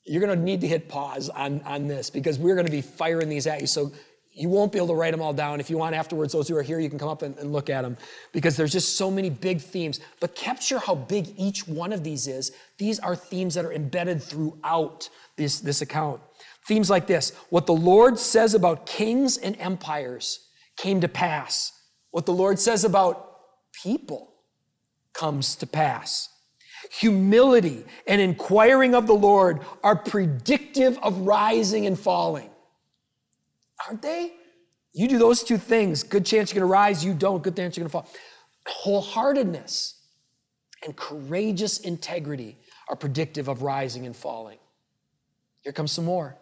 you're 0.04 0.24
going 0.24 0.38
to 0.38 0.44
need 0.44 0.60
to 0.60 0.68
hit 0.68 0.88
pause 0.88 1.28
on, 1.28 1.60
on 1.62 1.88
this 1.88 2.10
because 2.10 2.38
we're 2.38 2.54
going 2.54 2.66
to 2.66 2.72
be 2.72 2.82
firing 2.82 3.28
these 3.28 3.48
at 3.48 3.60
you. 3.60 3.66
So 3.66 3.90
you 4.38 4.48
won't 4.48 4.70
be 4.70 4.78
able 4.78 4.88
to 4.88 4.94
write 4.94 5.10
them 5.10 5.20
all 5.20 5.32
down. 5.32 5.58
If 5.58 5.68
you 5.68 5.76
want 5.76 5.94
afterwards, 5.94 6.32
those 6.32 6.48
who 6.48 6.56
are 6.56 6.62
here, 6.62 6.78
you 6.78 6.88
can 6.88 6.98
come 6.98 7.08
up 7.08 7.22
and, 7.22 7.36
and, 7.38 7.52
look 7.52 7.68
at 7.68 7.82
them 7.82 7.96
because 8.32 8.56
there's 8.56 8.72
just 8.72 8.96
so 8.96 9.10
many 9.10 9.30
big 9.30 9.60
themes. 9.60 10.00
But 10.20 10.34
capture 10.36 10.78
how 10.78 10.94
big 10.94 11.34
each 11.36 11.66
one 11.66 11.92
of 11.92 12.04
these 12.04 12.28
is. 12.28 12.52
These 12.78 13.00
are 13.00 13.16
themes 13.16 13.54
that 13.54 13.64
are 13.64 13.72
embedded 13.72 14.22
throughout 14.22 15.08
this, 15.36 15.60
this 15.60 15.82
account. 15.82 16.20
Themes 16.66 16.88
like 16.88 17.06
this 17.06 17.32
what 17.50 17.66
the 17.66 17.74
Lord 17.74 18.18
says 18.18 18.54
about 18.54 18.86
kings 18.86 19.38
and 19.38 19.56
empires 19.58 20.48
came 20.76 21.00
to 21.00 21.08
pass. 21.08 21.72
What 22.12 22.24
the 22.24 22.32
Lord 22.32 22.58
says 22.58 22.84
about 22.84 23.40
people 23.82 24.34
comes 25.12 25.56
to 25.56 25.66
pass. 25.66 26.28
Humility 26.92 27.84
and 28.06 28.20
inquiring 28.20 28.94
of 28.94 29.06
the 29.06 29.14
Lord 29.14 29.60
are 29.82 29.96
predictive 29.96 30.96
of 30.98 31.18
rising 31.22 31.86
and 31.86 31.98
falling. 31.98 32.50
Aren't 33.86 34.02
they? 34.02 34.32
You 34.92 35.08
do 35.08 35.18
those 35.18 35.42
two 35.42 35.58
things, 35.58 36.02
good 36.02 36.26
chance 36.26 36.52
you're 36.52 36.60
gonna 36.60 36.72
rise, 36.72 37.04
you 37.04 37.14
don't, 37.14 37.42
good 37.42 37.56
chance 37.56 37.76
you're 37.76 37.86
gonna 37.86 37.90
fall. 37.90 38.08
Wholeheartedness 38.84 39.94
and 40.84 40.96
courageous 40.96 41.80
integrity 41.80 42.58
are 42.88 42.96
predictive 42.96 43.48
of 43.48 43.62
rising 43.62 44.06
and 44.06 44.16
falling. 44.16 44.58
Here 45.62 45.72
comes 45.72 45.92
some 45.92 46.04
more. 46.04 46.36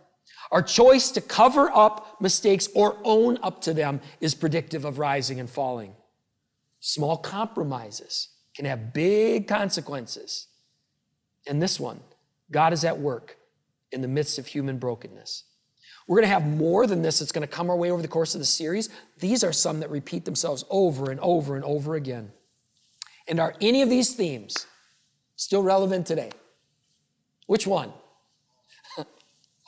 Our 0.53 0.63
choice 0.63 1.11
to 1.13 1.21
cover 1.21 1.71
up 1.75 2.21
mistakes 2.21 2.69
or 2.75 2.99
own 3.05 3.39
up 3.43 3.61
to 3.63 3.75
them 3.75 4.01
is 4.21 4.35
predictive 4.35 4.85
of 4.85 4.99
rising 4.99 5.41
and 5.41 5.51
falling. 5.51 5.95
Small 6.81 7.17
compromises 7.17 8.29
can 8.55 8.65
have 8.65 8.93
big 8.93 9.49
consequences. 9.49 10.47
And 11.49 11.61
this 11.61 11.81
one, 11.81 12.01
God 12.51 12.73
is 12.73 12.85
at 12.85 12.99
work 12.99 13.37
in 13.93 14.03
the 14.03 14.09
midst 14.09 14.39
of 14.39 14.47
human 14.47 14.79
brokenness. 14.79 15.45
We're 16.07 16.17
going 16.17 16.29
to 16.29 16.35
have 16.35 16.47
more 16.47 16.87
than 16.87 17.03
this 17.03 17.19
that's 17.19 17.33
going 17.33 17.47
to 17.47 17.53
come 17.53 17.69
our 17.69 17.77
way 17.77 17.91
over 17.91 18.01
the 18.01 18.09
course 18.09 18.35
of 18.35 18.41
the 18.41 18.47
series. 18.47 18.91
These 19.19 19.43
are 19.43 19.53
some 19.53 19.81
that 19.81 19.91
repeat 19.91 20.25
themselves 20.25 20.65
over 20.71 21.11
and 21.11 21.19
over 21.21 21.57
and 21.57 21.65
over 21.65 21.97
again. 21.97 22.31
And 23.29 23.41
are 23.41 23.55
any 23.61 23.83
of 23.83 23.91
these 23.91 24.15
themes 24.15 24.67
still 25.35 25.63
relevant 25.63 26.07
today? 26.07 26.31
Which 27.47 27.67
one? 27.67 27.93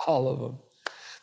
All 0.07 0.29
of 0.29 0.38
them. 0.38 0.59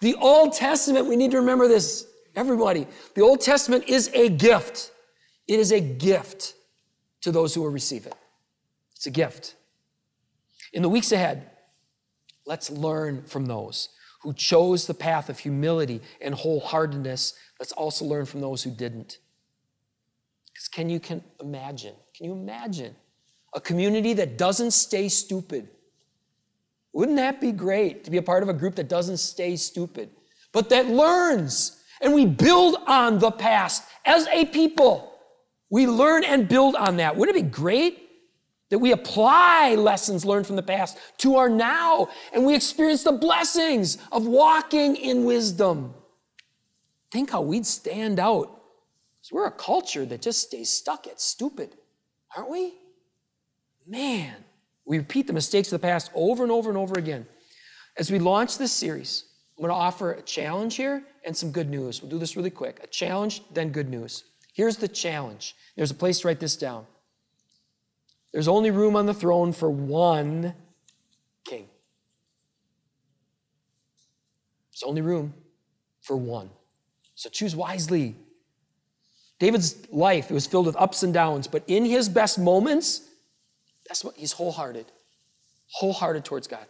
The 0.01 0.15
Old 0.15 0.53
Testament, 0.53 1.05
we 1.05 1.15
need 1.15 1.31
to 1.31 1.37
remember 1.37 1.69
this, 1.69 2.07
everybody. 2.35 2.85
The 3.13 3.21
Old 3.21 3.39
Testament 3.39 3.85
is 3.87 4.09
a 4.13 4.27
gift. 4.27 4.91
It 5.47 5.59
is 5.59 5.71
a 5.71 5.79
gift 5.79 6.55
to 7.21 7.31
those 7.31 7.55
who 7.55 7.61
will 7.61 7.69
receive 7.69 8.05
it. 8.05 8.15
It's 8.95 9.05
a 9.05 9.11
gift. 9.11 9.55
In 10.73 10.81
the 10.81 10.89
weeks 10.89 11.13
ahead, 11.13 11.49
let's 12.45 12.69
learn 12.69 13.23
from 13.23 13.45
those 13.45 13.89
who 14.25 14.33
chose 14.33 14.87
the 14.87 14.93
path 14.93 15.29
of 15.29 15.37
humility 15.37 16.01
and 16.19 16.33
wholeheartedness. 16.33 17.33
Let's 17.59 17.71
also 17.73 18.05
learn 18.05 18.25
from 18.25 18.41
those 18.41 18.63
who 18.63 18.71
didn't. 18.71 19.19
Because 20.51 20.67
can 20.67 20.89
you 20.89 20.99
can 20.99 21.23
imagine? 21.39 21.93
Can 22.15 22.25
you 22.25 22.31
imagine 22.31 22.95
a 23.53 23.61
community 23.61 24.13
that 24.13 24.35
doesn't 24.35 24.71
stay 24.71 25.09
stupid? 25.09 25.69
Wouldn't 26.91 27.17
that 27.17 27.39
be 27.39 27.51
great 27.51 28.03
to 28.05 28.11
be 28.11 28.17
a 28.17 28.23
part 28.23 28.41
of 28.41 28.49
a 28.49 28.53
group 28.53 28.73
that 28.75 28.89
doesn't 28.89 29.17
stay 29.17 29.55
stupid, 29.57 30.09
but 30.51 30.69
that 30.69 30.87
learns 30.87 31.83
and 32.01 32.11
we 32.11 32.25
build 32.25 32.77
on 32.87 33.19
the 33.19 33.29
past 33.29 33.83
as 34.05 34.25
a 34.29 34.45
people? 34.45 35.13
We 35.69 35.85
learn 35.85 36.23
and 36.23 36.47
build 36.49 36.75
on 36.75 36.97
that. 36.97 37.15
Wouldn't 37.15 37.37
it 37.37 37.43
be 37.43 37.49
great 37.49 38.04
that 38.69 38.79
we 38.79 38.91
apply 38.91 39.75
lessons 39.75 40.25
learned 40.25 40.47
from 40.47 40.55
the 40.55 40.63
past 40.63 40.97
to 41.17 41.35
our 41.35 41.49
now 41.49 42.07
and 42.33 42.45
we 42.45 42.55
experience 42.55 43.03
the 43.03 43.11
blessings 43.11 43.97
of 44.11 44.25
walking 44.25 44.95
in 44.95 45.23
wisdom? 45.25 45.93
Think 47.11 47.31
how 47.31 47.41
we'd 47.41 47.65
stand 47.65 48.19
out. 48.19 48.47
Because 49.19 49.31
we're 49.31 49.47
a 49.47 49.51
culture 49.51 50.05
that 50.05 50.21
just 50.21 50.41
stays 50.41 50.69
stuck 50.69 51.07
at 51.07 51.21
stupid, 51.21 51.75
aren't 52.35 52.49
we? 52.49 52.73
Man. 53.87 54.35
We 54.85 54.99
repeat 54.99 55.25
the 55.25 55.33
mistakes 55.33 55.71
of 55.71 55.81
the 55.81 55.87
past 55.87 56.11
over 56.13 56.43
and 56.43 56.51
over 56.51 56.69
and 56.69 56.77
over 56.77 56.97
again. 56.99 57.25
As 57.97 58.11
we 58.11 58.19
launch 58.19 58.57
this 58.57 58.71
series, 58.71 59.25
I'm 59.57 59.63
going 59.63 59.69
to 59.69 59.75
offer 59.75 60.13
a 60.13 60.21
challenge 60.21 60.75
here 60.75 61.03
and 61.25 61.35
some 61.35 61.51
good 61.51 61.69
news. 61.69 62.01
We'll 62.01 62.11
do 62.11 62.19
this 62.19 62.35
really 62.35 62.49
quick. 62.49 62.79
A 62.83 62.87
challenge, 62.87 63.41
then 63.53 63.69
good 63.69 63.89
news. 63.89 64.25
Here's 64.53 64.77
the 64.77 64.87
challenge. 64.87 65.55
There's 65.75 65.91
a 65.91 65.95
place 65.95 66.19
to 66.19 66.27
write 66.27 66.39
this 66.39 66.55
down. 66.55 66.85
There's 68.35 68.49
only 68.49 68.69
room 68.69 68.97
on 68.97 69.05
the 69.05 69.13
throne 69.13 69.53
for 69.53 69.69
one 69.69 70.53
king. 71.45 71.69
There's 74.73 74.83
only 74.83 74.99
room 74.99 75.33
for 76.01 76.17
one. 76.17 76.49
So 77.15 77.29
choose 77.29 77.55
wisely. 77.55 78.13
David's 79.39 79.77
life, 79.89 80.29
it 80.29 80.33
was 80.33 80.47
filled 80.47 80.65
with 80.65 80.75
ups 80.75 81.01
and 81.01 81.13
downs, 81.13 81.47
but 81.47 81.63
in 81.67 81.85
his 81.85 82.09
best 82.09 82.37
moments, 82.37 83.07
that's 83.87 84.03
what 84.03 84.17
he's 84.17 84.33
wholehearted, 84.33 84.87
wholehearted 85.67 86.25
towards 86.25 86.45
God. 86.45 86.65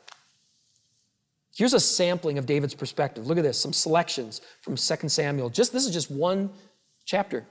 Here's 1.56 1.74
a 1.74 1.80
sampling 1.80 2.38
of 2.38 2.46
David's 2.46 2.76
perspective. 2.76 3.26
Look 3.26 3.40
at 3.40 3.44
this, 3.44 3.60
some 3.60 3.74
selections 3.74 4.42
from 4.62 4.76
2 4.76 5.10
Samuel. 5.10 5.50
Just 5.50 5.74
this 5.74 5.88
is 5.88 5.92
just 5.92 6.12
one 6.12 6.52
chapter. 7.06 7.44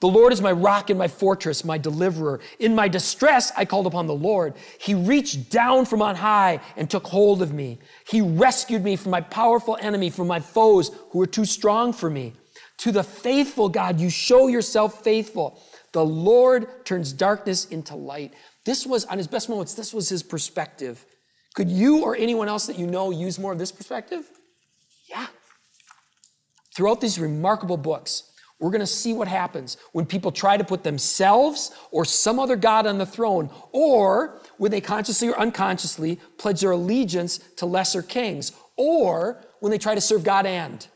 The 0.00 0.08
Lord 0.08 0.32
is 0.32 0.40
my 0.40 0.52
rock 0.52 0.88
and 0.88 0.98
my 0.98 1.08
fortress, 1.08 1.64
my 1.64 1.76
deliverer. 1.76 2.40
In 2.58 2.74
my 2.74 2.88
distress, 2.88 3.52
I 3.54 3.66
called 3.66 3.86
upon 3.86 4.06
the 4.06 4.14
Lord. 4.14 4.54
He 4.80 4.94
reached 4.94 5.50
down 5.50 5.84
from 5.84 6.00
on 6.00 6.16
high 6.16 6.60
and 6.76 6.88
took 6.88 7.06
hold 7.06 7.42
of 7.42 7.52
me. 7.52 7.78
He 8.08 8.22
rescued 8.22 8.82
me 8.82 8.96
from 8.96 9.10
my 9.10 9.20
powerful 9.20 9.76
enemy, 9.80 10.08
from 10.08 10.26
my 10.26 10.40
foes 10.40 10.90
who 11.10 11.18
were 11.18 11.26
too 11.26 11.44
strong 11.44 11.92
for 11.92 12.08
me. 12.08 12.32
To 12.78 12.92
the 12.92 13.04
faithful 13.04 13.68
God, 13.68 14.00
you 14.00 14.08
show 14.08 14.46
yourself 14.46 15.04
faithful. 15.04 15.62
The 15.92 16.04
Lord 16.04 16.86
turns 16.86 17.12
darkness 17.12 17.66
into 17.66 17.94
light. 17.94 18.32
This 18.64 18.86
was, 18.86 19.04
on 19.04 19.18
his 19.18 19.26
best 19.26 19.50
moments, 19.50 19.74
this 19.74 19.92
was 19.92 20.08
his 20.08 20.22
perspective. 20.22 21.04
Could 21.54 21.70
you 21.70 22.04
or 22.04 22.16
anyone 22.16 22.48
else 22.48 22.66
that 22.68 22.78
you 22.78 22.86
know 22.86 23.10
use 23.10 23.38
more 23.38 23.52
of 23.52 23.58
this 23.58 23.72
perspective? 23.72 24.24
Yeah. 25.10 25.26
Throughout 26.74 27.00
these 27.02 27.18
remarkable 27.18 27.76
books, 27.76 28.29
we're 28.60 28.70
going 28.70 28.80
to 28.80 28.86
see 28.86 29.12
what 29.14 29.26
happens 29.26 29.78
when 29.92 30.04
people 30.04 30.30
try 30.30 30.56
to 30.56 30.64
put 30.64 30.84
themselves 30.84 31.72
or 31.90 32.04
some 32.04 32.38
other 32.38 32.56
God 32.56 32.86
on 32.86 32.98
the 32.98 33.06
throne, 33.06 33.50
or 33.72 34.40
when 34.58 34.70
they 34.70 34.82
consciously 34.82 35.28
or 35.28 35.38
unconsciously 35.38 36.20
pledge 36.36 36.60
their 36.60 36.72
allegiance 36.72 37.38
to 37.56 37.66
lesser 37.66 38.02
kings, 38.02 38.52
or 38.76 39.42
when 39.60 39.72
they 39.72 39.78
try 39.78 39.94
to 39.94 40.00
serve 40.00 40.22
God 40.22 40.46
and. 40.46 40.86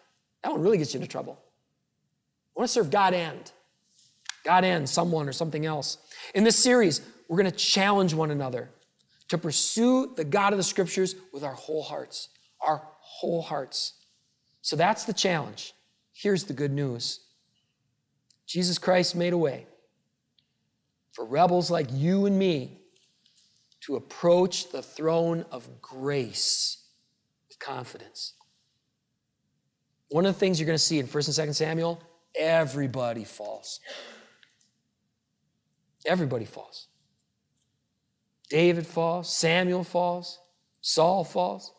That 0.42 0.52
one 0.52 0.60
really 0.60 0.78
gets 0.78 0.92
you 0.92 0.98
into 0.98 1.10
trouble. 1.10 1.40
I 2.54 2.60
want 2.60 2.68
to 2.68 2.72
serve 2.72 2.90
God 2.90 3.14
and. 3.14 3.50
God 4.44 4.64
and 4.64 4.86
someone 4.86 5.26
or 5.26 5.32
something 5.32 5.64
else. 5.64 5.98
In 6.34 6.44
this 6.44 6.56
series, 6.56 7.00
we're 7.28 7.38
going 7.38 7.50
to 7.50 7.56
challenge 7.56 8.12
one 8.12 8.30
another 8.30 8.70
to 9.28 9.38
pursue 9.38 10.12
the 10.16 10.24
God 10.24 10.52
of 10.52 10.58
the 10.58 10.62
scriptures 10.62 11.16
with 11.32 11.42
our 11.42 11.54
whole 11.54 11.82
hearts. 11.82 12.28
Our 12.60 12.82
whole 13.00 13.40
hearts. 13.40 13.94
So 14.60 14.76
that's 14.76 15.04
the 15.04 15.14
challenge. 15.14 15.72
Here's 16.12 16.44
the 16.44 16.52
good 16.52 16.70
news 16.70 17.20
Jesus 18.54 18.78
Christ 18.78 19.16
made 19.16 19.32
a 19.32 19.36
way 19.36 19.66
for 21.10 21.24
rebels 21.24 21.72
like 21.72 21.88
you 21.90 22.26
and 22.26 22.38
me 22.38 22.78
to 23.80 23.96
approach 23.96 24.70
the 24.70 24.80
throne 24.80 25.44
of 25.50 25.68
grace 25.82 26.84
with 27.48 27.58
confidence. 27.58 28.34
One 30.08 30.24
of 30.24 30.34
the 30.34 30.38
things 30.38 30.60
you're 30.60 30.68
going 30.68 30.78
to 30.78 30.84
see 30.84 31.00
in 31.00 31.08
1st 31.08 31.36
and 31.36 31.48
2nd 31.48 31.54
Samuel, 31.56 32.00
everybody 32.38 33.24
falls. 33.24 33.80
Everybody 36.06 36.44
falls. 36.44 36.86
David 38.50 38.86
falls, 38.86 39.36
Samuel 39.36 39.82
falls, 39.82 40.38
Saul 40.80 41.24
falls. 41.24 41.74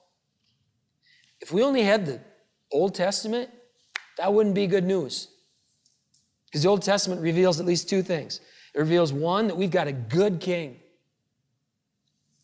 If 1.39 1.53
we 1.53 1.63
only 1.63 1.83
had 1.83 2.05
the 2.05 2.19
Old 2.69 2.95
Testament, 2.95 3.49
that 4.17 4.33
wouldn't 4.33 4.55
be 4.55 4.67
good 4.67 4.83
news. 4.83 5.29
Because 6.55 6.63
the 6.63 6.69
Old 6.69 6.83
Testament 6.83 7.19
reveals 7.19 7.59
at 7.59 7.65
least 7.65 7.89
two 7.89 8.01
things. 8.01 8.39
It 8.73 8.79
reveals 8.79 9.11
one, 9.11 9.47
that 9.47 9.57
we've 9.57 9.69
got 9.69 9.89
a 9.89 9.91
good 9.91 10.39
king 10.39 10.77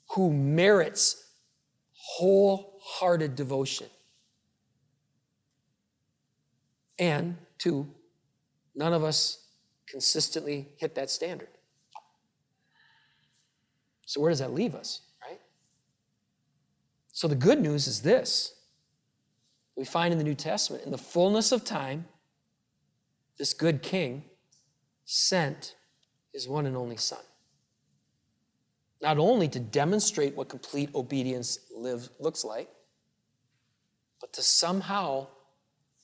who 0.10 0.34
merits 0.34 1.30
wholehearted 1.93 3.38
devotion. 3.38 3.88
And 7.00 7.38
two, 7.58 7.88
none 8.76 8.91
of 8.91 9.06
us 9.06 9.45
consistently 9.88 10.67
hit 10.76 10.93
that 10.95 11.10
standard. 11.10 11.47
So, 14.08 14.19
where 14.19 14.30
does 14.30 14.39
that 14.39 14.54
leave 14.54 14.76
us, 14.76 15.04
right? 15.26 15.39
So, 17.13 17.30
the 17.30 17.36
good 17.36 17.62
news 17.62 17.88
is 17.88 18.02
this 18.02 18.56
we 19.78 19.86
find 19.86 20.12
in 20.12 20.17
the 20.17 20.26
New 20.26 20.36
Testament, 20.36 20.84
in 20.84 20.91
the 20.91 20.97
fullness 20.97 21.54
of 21.54 21.63
time, 21.63 22.04
this 23.41 23.56
good 23.56 23.82
king 23.82 24.23
sent 25.04 25.73
his 26.32 26.47
one 26.47 26.67
and 26.67 26.77
only 26.77 26.95
son. 26.95 27.23
Not 29.01 29.17
only 29.17 29.47
to 29.47 29.60
demonstrate 29.60 30.36
what 30.36 30.47
complete 30.47 30.91
obedience 30.93 31.58
live, 31.75 32.08
looks 32.19 32.45
like, 32.45 32.69
but 34.19 34.32
to 34.34 34.43
somehow, 34.43 35.25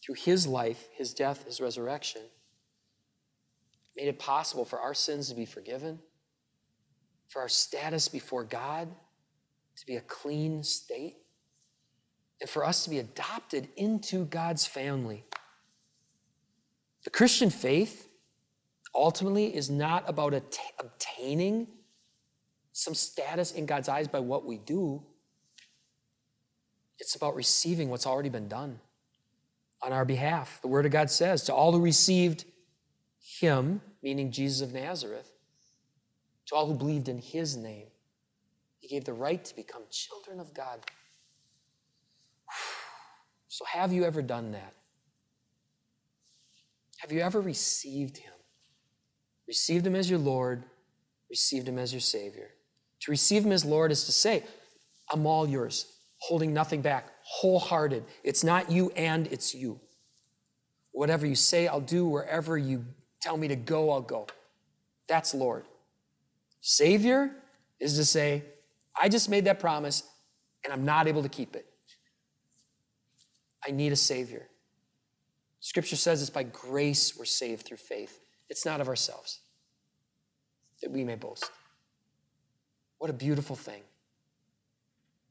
through 0.04 0.16
his 0.16 0.48
life, 0.48 0.88
his 0.96 1.14
death, 1.14 1.46
his 1.46 1.62
resurrection, 1.62 2.24
made 3.96 4.08
it 4.08 4.18
possible 4.18 4.66
for 4.66 4.80
our 4.80 4.96
sins 4.96 5.30
to 5.30 5.36
be 5.36 5.46
forgiven, 5.46 6.00
for 7.28 7.44
our 7.44 7.50
status 7.50 8.08
before 8.08 8.46
God 8.46 8.90
to 9.76 9.86
be 9.86 9.98
a 9.98 10.02
clean 10.02 10.64
state, 10.64 11.18
and 12.42 12.50
for 12.50 12.66
us 12.66 12.84
to 12.86 12.90
be 12.90 12.98
adopted 12.98 13.70
into 13.76 14.26
God's 14.26 14.66
family. 14.66 15.24
The 17.04 17.10
Christian 17.10 17.50
faith 17.50 18.10
ultimately 18.94 19.56
is 19.56 19.70
not 19.70 20.04
about 20.10 20.34
att- 20.34 20.60
obtaining 20.80 21.68
some 22.74 22.94
status 22.94 23.52
in 23.52 23.66
God's 23.66 23.90
eyes 23.90 24.08
by 24.08 24.20
what 24.20 24.46
we 24.46 24.58
do. 24.58 25.04
It's 27.00 27.16
about 27.16 27.36
receiving 27.36 27.90
what's 27.90 28.08
already 28.08 28.30
been 28.30 28.48
done 28.48 28.80
on 29.82 29.94
our 29.94 30.06
behalf. 30.06 30.60
The 30.62 30.68
Word 30.68 30.86
of 30.86 30.92
God 30.92 31.10
says, 31.10 31.44
To 31.44 31.54
all 31.54 31.72
who 31.72 31.82
received 31.82 32.46
Him, 33.20 33.82
meaning 34.02 34.32
Jesus 34.32 34.62
of 34.62 34.74
Nazareth, 34.74 35.32
to 36.48 36.56
all 36.56 36.68
who 36.68 36.74
believed 36.74 37.10
in 37.10 37.20
His 37.20 37.56
name, 37.56 37.88
He 38.80 38.88
gave 38.88 39.06
the 39.06 39.14
right 39.14 39.44
to 39.44 39.56
become 39.56 39.84
children 39.92 40.40
of 40.40 40.54
God. 40.54 40.80
So, 43.50 43.64
have 43.66 43.94
you 43.94 44.04
ever 44.04 44.22
done 44.22 44.52
that? 44.52 44.74
Have 46.98 47.12
you 47.12 47.22
ever 47.22 47.42
received 47.42 48.18
him? 48.18 48.34
Received 49.48 49.88
him 49.88 49.96
as 49.96 50.10
your 50.10 50.20
Lord, 50.20 50.64
received 51.30 51.68
him 51.68 51.80
as 51.80 51.94
your 51.94 52.02
Savior. 52.02 52.50
To 53.02 53.12
receive 53.12 53.46
him 53.46 53.52
as 53.52 53.64
Lord 53.64 53.92
is 53.92 54.06
to 54.06 54.12
say, 54.12 54.44
I'm 55.12 55.26
all 55.26 55.48
yours, 55.48 55.86
holding 56.20 56.54
nothing 56.54 56.82
back, 56.82 57.12
wholehearted. 57.24 58.04
It's 58.24 58.44
not 58.44 58.72
you 58.72 58.92
and 58.92 59.28
it's 59.28 59.54
you. 59.54 59.80
Whatever 60.92 61.26
you 61.26 61.36
say, 61.36 61.68
I'll 61.68 61.80
do. 61.80 62.08
Wherever 62.08 62.58
you 62.58 62.84
tell 63.22 63.38
me 63.38 63.48
to 63.48 63.56
go, 63.56 63.92
I'll 63.92 64.02
go. 64.02 64.28
That's 65.08 65.34
Lord. 65.34 65.66
Savior 66.62 67.32
is 67.80 67.98
to 67.98 68.04
say, 68.04 68.44
I 69.00 69.08
just 69.08 69.30
made 69.30 69.46
that 69.46 69.60
promise 69.60 70.04
and 70.64 70.74
I'm 70.74 70.84
not 70.84 71.08
able 71.08 71.22
to 71.24 71.30
keep 71.30 71.56
it. 71.56 71.66
I 73.66 73.72
need 73.72 73.92
a 73.92 73.96
Savior. 73.96 74.48
Scripture 75.68 75.98
says 75.98 76.22
it's 76.22 76.30
by 76.30 76.44
grace 76.44 77.18
we're 77.20 77.26
saved 77.26 77.66
through 77.66 77.76
faith. 77.76 78.22
It's 78.50 78.66
not 78.66 78.80
of 78.80 78.88
ourselves 78.88 79.42
that 80.82 80.90
we 80.90 81.04
may 81.04 81.16
boast. 81.16 81.52
What 83.00 83.10
a 83.10 83.14
beautiful 83.14 83.58
thing 83.58 83.82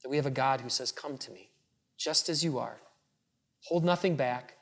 that 0.03 0.11
we 0.11 0.17
have 0.17 0.27
a 0.27 0.31
God 0.31 0.61
who 0.61 0.69
says, 0.69 0.93
Come 0.93 1.17
to 1.17 1.31
me, 1.31 1.49
just 1.97 2.29
as 2.29 2.45
you 2.45 2.59
are. 2.59 2.77
Hold 3.63 3.83
nothing 3.83 4.15
back, 4.15 4.59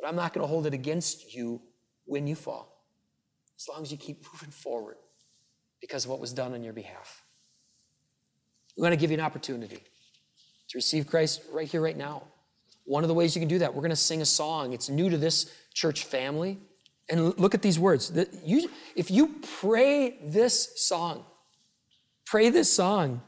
but 0.00 0.08
I'm 0.08 0.16
not 0.16 0.32
going 0.32 0.42
to 0.42 0.48
hold 0.48 0.66
it 0.66 0.72
against 0.72 1.34
you 1.34 1.60
when 2.06 2.26
you 2.26 2.34
fall, 2.34 2.82
as 3.58 3.68
long 3.68 3.82
as 3.82 3.92
you 3.92 3.98
keep 3.98 4.24
moving 4.32 4.50
forward 4.50 4.96
because 5.82 6.06
of 6.06 6.10
what 6.10 6.18
was 6.18 6.32
done 6.32 6.54
on 6.54 6.64
your 6.64 6.72
behalf. 6.72 7.24
We 8.74 8.84
want 8.84 8.94
to 8.94 8.98
give 8.98 9.10
you 9.10 9.18
an 9.18 9.22
opportunity 9.22 9.82
to 10.68 10.78
receive 10.78 11.06
Christ 11.06 11.42
right 11.52 11.68
here, 11.68 11.82
right 11.82 11.94
now. 11.94 12.22
One 12.88 13.04
of 13.04 13.08
the 13.08 13.14
ways 13.14 13.36
you 13.36 13.40
can 13.40 13.48
do 13.48 13.58
that, 13.58 13.74
we're 13.74 13.82
going 13.82 13.90
to 13.90 13.96
sing 13.96 14.22
a 14.22 14.26
song. 14.26 14.72
It's 14.72 14.88
new 14.88 15.10
to 15.10 15.18
this 15.18 15.52
church 15.74 16.04
family. 16.04 16.58
And 17.10 17.38
look 17.38 17.54
at 17.54 17.60
these 17.62 17.78
words. 17.78 18.10
If 18.96 19.10
you 19.10 19.34
pray 19.60 20.18
this 20.22 20.86
song, 20.86 21.24
pray 22.26 22.48
this 22.50 22.72
song, 22.72 23.22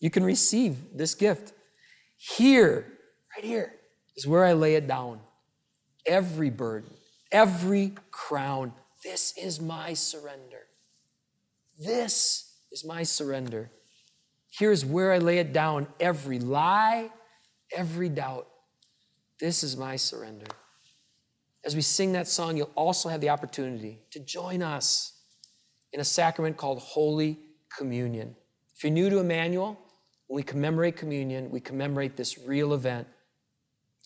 you 0.00 0.10
can 0.10 0.24
receive 0.24 0.76
this 0.94 1.14
gift. 1.14 1.52
Here, 2.16 2.86
right 3.36 3.44
here, 3.44 3.72
is 4.16 4.26
where 4.26 4.44
I 4.44 4.52
lay 4.52 4.74
it 4.74 4.88
down. 4.88 5.20
Every 6.04 6.50
burden, 6.50 6.90
every 7.30 7.94
crown. 8.10 8.72
This 9.04 9.32
is 9.36 9.60
my 9.60 9.94
surrender. 9.94 10.66
This 11.78 12.52
is 12.72 12.84
my 12.84 13.04
surrender. 13.04 13.70
Here's 14.50 14.84
where 14.84 15.12
I 15.12 15.18
lay 15.18 15.38
it 15.38 15.52
down. 15.52 15.86
Every 16.00 16.38
lie, 16.38 17.10
every 17.72 18.08
doubt. 18.08 18.48
This 19.38 19.62
is 19.62 19.76
my 19.76 19.96
surrender. 19.96 20.46
As 21.64 21.74
we 21.74 21.82
sing 21.82 22.12
that 22.12 22.28
song, 22.28 22.56
you'll 22.56 22.70
also 22.74 23.08
have 23.08 23.20
the 23.20 23.28
opportunity 23.28 24.00
to 24.12 24.20
join 24.20 24.62
us 24.62 25.12
in 25.92 26.00
a 26.00 26.04
sacrament 26.04 26.56
called 26.56 26.78
Holy 26.78 27.38
Communion. 27.76 28.34
If 28.74 28.84
you're 28.84 28.92
new 28.92 29.10
to 29.10 29.18
Emmanuel, 29.18 29.78
when 30.28 30.36
we 30.36 30.42
commemorate 30.42 30.96
communion, 30.96 31.50
we 31.50 31.60
commemorate 31.60 32.16
this 32.16 32.38
real 32.38 32.72
event. 32.72 33.06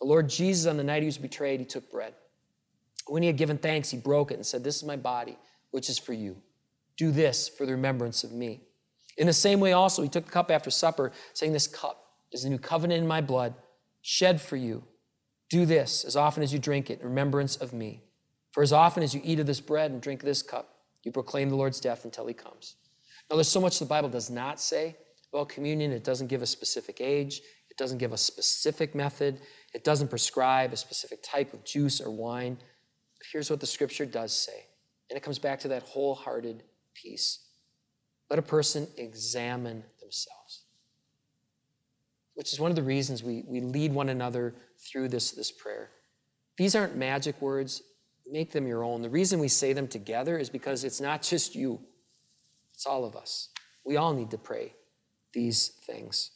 The 0.00 0.06
Lord 0.06 0.28
Jesus, 0.28 0.66
on 0.66 0.76
the 0.76 0.84
night 0.84 1.02
he 1.02 1.06
was 1.06 1.18
betrayed, 1.18 1.60
he 1.60 1.66
took 1.66 1.90
bread. 1.90 2.14
When 3.06 3.22
he 3.22 3.26
had 3.26 3.36
given 3.36 3.58
thanks, 3.58 3.90
he 3.90 3.98
broke 3.98 4.30
it 4.30 4.34
and 4.34 4.46
said, 4.46 4.64
This 4.64 4.76
is 4.76 4.84
my 4.84 4.96
body, 4.96 5.36
which 5.70 5.88
is 5.88 5.98
for 5.98 6.12
you. 6.12 6.36
Do 6.96 7.10
this 7.10 7.48
for 7.48 7.66
the 7.66 7.72
remembrance 7.72 8.24
of 8.24 8.32
me. 8.32 8.62
In 9.16 9.26
the 9.26 9.32
same 9.32 9.60
way, 9.60 9.72
also, 9.72 10.02
he 10.02 10.08
took 10.08 10.24
the 10.26 10.30
cup 10.30 10.50
after 10.50 10.70
supper, 10.70 11.12
saying, 11.34 11.52
This 11.52 11.66
cup 11.66 12.04
is 12.32 12.44
the 12.44 12.50
new 12.50 12.58
covenant 12.58 13.02
in 13.02 13.08
my 13.08 13.20
blood, 13.20 13.54
shed 14.02 14.40
for 14.40 14.56
you. 14.56 14.84
Do 15.50 15.66
this 15.66 16.04
as 16.04 16.16
often 16.16 16.42
as 16.42 16.52
you 16.52 16.58
drink 16.58 16.90
it 16.90 17.00
in 17.00 17.08
remembrance 17.08 17.56
of 17.56 17.72
me. 17.72 18.02
For 18.52 18.62
as 18.62 18.72
often 18.72 19.02
as 19.02 19.14
you 19.14 19.20
eat 19.22 19.40
of 19.40 19.46
this 19.46 19.60
bread 19.60 19.90
and 19.90 20.00
drink 20.00 20.22
this 20.22 20.42
cup, 20.42 20.76
you 21.02 21.12
proclaim 21.12 21.48
the 21.48 21.56
Lord's 21.56 21.80
death 21.80 22.04
until 22.04 22.26
he 22.26 22.34
comes. 22.34 22.76
Now, 23.28 23.36
there's 23.36 23.48
so 23.48 23.60
much 23.60 23.78
the 23.78 23.84
Bible 23.84 24.08
does 24.08 24.30
not 24.30 24.60
say 24.60 24.96
about 25.32 25.48
communion. 25.48 25.92
It 25.92 26.04
doesn't 26.04 26.26
give 26.26 26.42
a 26.42 26.46
specific 26.46 27.00
age, 27.00 27.40
it 27.70 27.76
doesn't 27.76 27.98
give 27.98 28.12
a 28.12 28.18
specific 28.18 28.94
method, 28.94 29.40
it 29.72 29.84
doesn't 29.84 30.08
prescribe 30.08 30.72
a 30.72 30.76
specific 30.76 31.22
type 31.22 31.54
of 31.54 31.64
juice 31.64 32.00
or 32.00 32.10
wine. 32.10 32.56
But 32.56 33.26
here's 33.32 33.50
what 33.50 33.60
the 33.60 33.66
scripture 33.66 34.06
does 34.06 34.32
say, 34.36 34.66
and 35.08 35.16
it 35.16 35.22
comes 35.22 35.38
back 35.38 35.60
to 35.60 35.68
that 35.68 35.82
wholehearted 35.84 36.64
peace. 36.94 37.46
Let 38.28 38.38
a 38.38 38.42
person 38.42 38.88
examine 38.96 39.84
themselves, 40.00 40.64
which 42.40 42.54
is 42.54 42.58
one 42.58 42.70
of 42.70 42.74
the 42.74 42.82
reasons 42.82 43.22
we, 43.22 43.44
we 43.46 43.60
lead 43.60 43.92
one 43.92 44.08
another 44.08 44.54
through 44.78 45.06
this, 45.06 45.32
this 45.32 45.52
prayer. 45.52 45.90
These 46.56 46.74
aren't 46.74 46.96
magic 46.96 47.38
words, 47.42 47.82
make 48.26 48.50
them 48.50 48.66
your 48.66 48.82
own. 48.82 49.02
The 49.02 49.10
reason 49.10 49.38
we 49.38 49.48
say 49.48 49.74
them 49.74 49.86
together 49.86 50.38
is 50.38 50.48
because 50.48 50.82
it's 50.82 51.02
not 51.02 51.20
just 51.20 51.54
you, 51.54 51.78
it's 52.72 52.86
all 52.86 53.04
of 53.04 53.14
us. 53.14 53.50
We 53.84 53.98
all 53.98 54.14
need 54.14 54.30
to 54.30 54.38
pray 54.38 54.72
these 55.34 55.68
things. 55.84 56.30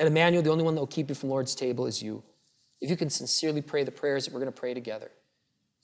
At 0.00 0.06
Emmanuel, 0.06 0.42
the 0.42 0.50
only 0.50 0.64
one 0.64 0.74
that 0.76 0.80
will 0.80 0.86
keep 0.86 1.10
you 1.10 1.14
from 1.14 1.28
Lord's 1.28 1.54
table 1.54 1.84
is 1.84 2.02
you. 2.02 2.22
If 2.80 2.88
you 2.88 2.96
can 2.96 3.10
sincerely 3.10 3.60
pray 3.60 3.84
the 3.84 3.92
prayers 3.92 4.24
that 4.24 4.32
we're 4.32 4.40
going 4.40 4.50
to 4.50 4.58
pray 4.58 4.72
together, 4.72 5.10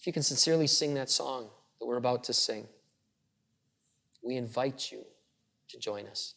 if 0.01 0.07
you 0.07 0.13
can 0.15 0.23
sincerely 0.23 0.67
sing 0.67 0.95
that 0.95 1.11
song 1.11 1.51
that 1.79 1.87
we're 1.87 1.99
about 1.99 2.25
to 2.25 2.33
sing, 2.33 2.67
we 4.25 4.37
invite 4.37 4.91
you 4.91 5.05
to 5.69 5.79
join 5.79 6.07
us. 6.07 6.33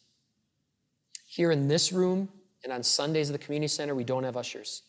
Here 1.24 1.50
in 1.50 1.68
this 1.68 1.90
room 1.90 2.28
and 2.64 2.72
on 2.72 2.82
Sundays 2.82 3.30
at 3.30 3.32
the 3.32 3.44
community 3.44 3.68
center, 3.68 3.94
we 3.94 4.04
don't 4.04 4.24
have 4.24 4.36
ushers. 4.36 4.82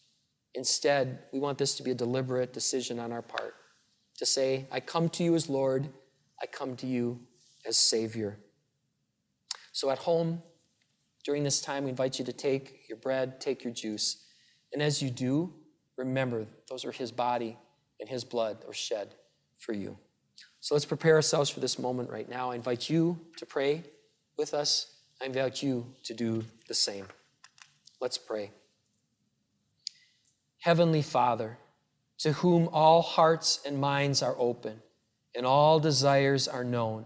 Instead, 0.56 1.20
we 1.32 1.40
want 1.40 1.58
this 1.58 1.76
to 1.76 1.84
be 1.84 1.92
a 1.92 1.96
deliberate 1.96 2.54
decision 2.54 3.00
on 3.00 3.12
our 3.12 3.22
part 3.22 3.56
to 4.18 4.26
say, 4.26 4.68
I 4.72 4.80
come 4.80 5.10
to 5.10 5.24
you 5.24 5.36
as 5.36 5.50
Lord, 5.50 5.90
I 6.42 6.46
come 6.46 6.76
to 6.78 6.88
you 6.88 7.20
as 7.66 7.78
Savior. 7.78 8.38
So 9.72 9.90
at 9.90 9.98
home, 9.98 10.42
during 11.26 11.44
this 11.44 11.62
time, 11.62 11.86
we 11.86 11.90
invite 11.90 12.20
you 12.20 12.26
to 12.26 12.34
take 12.34 12.82
your 12.88 12.98
bread, 12.98 13.42
take 13.42 13.64
your 13.64 13.74
juice. 13.74 14.26
And 14.72 14.82
as 14.82 15.02
you 15.02 15.10
do, 15.10 15.54
remember 15.98 16.46
those 16.70 16.86
are 16.86 16.92
His 16.92 17.12
body 17.12 17.58
and 18.00 18.08
His 18.08 18.24
blood 18.24 18.58
are 18.68 18.74
shed 18.74 19.16
for 19.58 19.74
you. 19.74 19.98
So 20.60 20.76
let's 20.76 20.86
prepare 20.86 21.16
ourselves 21.16 21.50
for 21.50 21.60
this 21.60 21.80
moment 21.80 22.10
right 22.10 22.30
now. 22.30 22.52
I 22.52 22.56
invite 22.56 22.90
you 22.90 23.20
to 23.38 23.46
pray 23.46 23.84
with 24.38 24.54
us. 24.54 24.98
I 25.22 25.26
invite 25.26 25.64
you 25.64 25.86
to 26.04 26.14
do 26.14 26.44
the 26.68 26.74
same. 26.74 27.06
Let's 28.04 28.18
pray. 28.18 28.52
Heavenly 30.60 31.02
Father, 31.02 31.58
to 32.18 32.34
whom 32.34 32.68
all 32.74 33.02
hearts 33.02 33.62
and 33.66 33.80
minds 33.80 34.22
are 34.22 34.36
open 34.38 34.82
and 35.34 35.46
all 35.46 35.80
desires 35.80 36.50
are 36.50 36.66
known, 36.66 37.06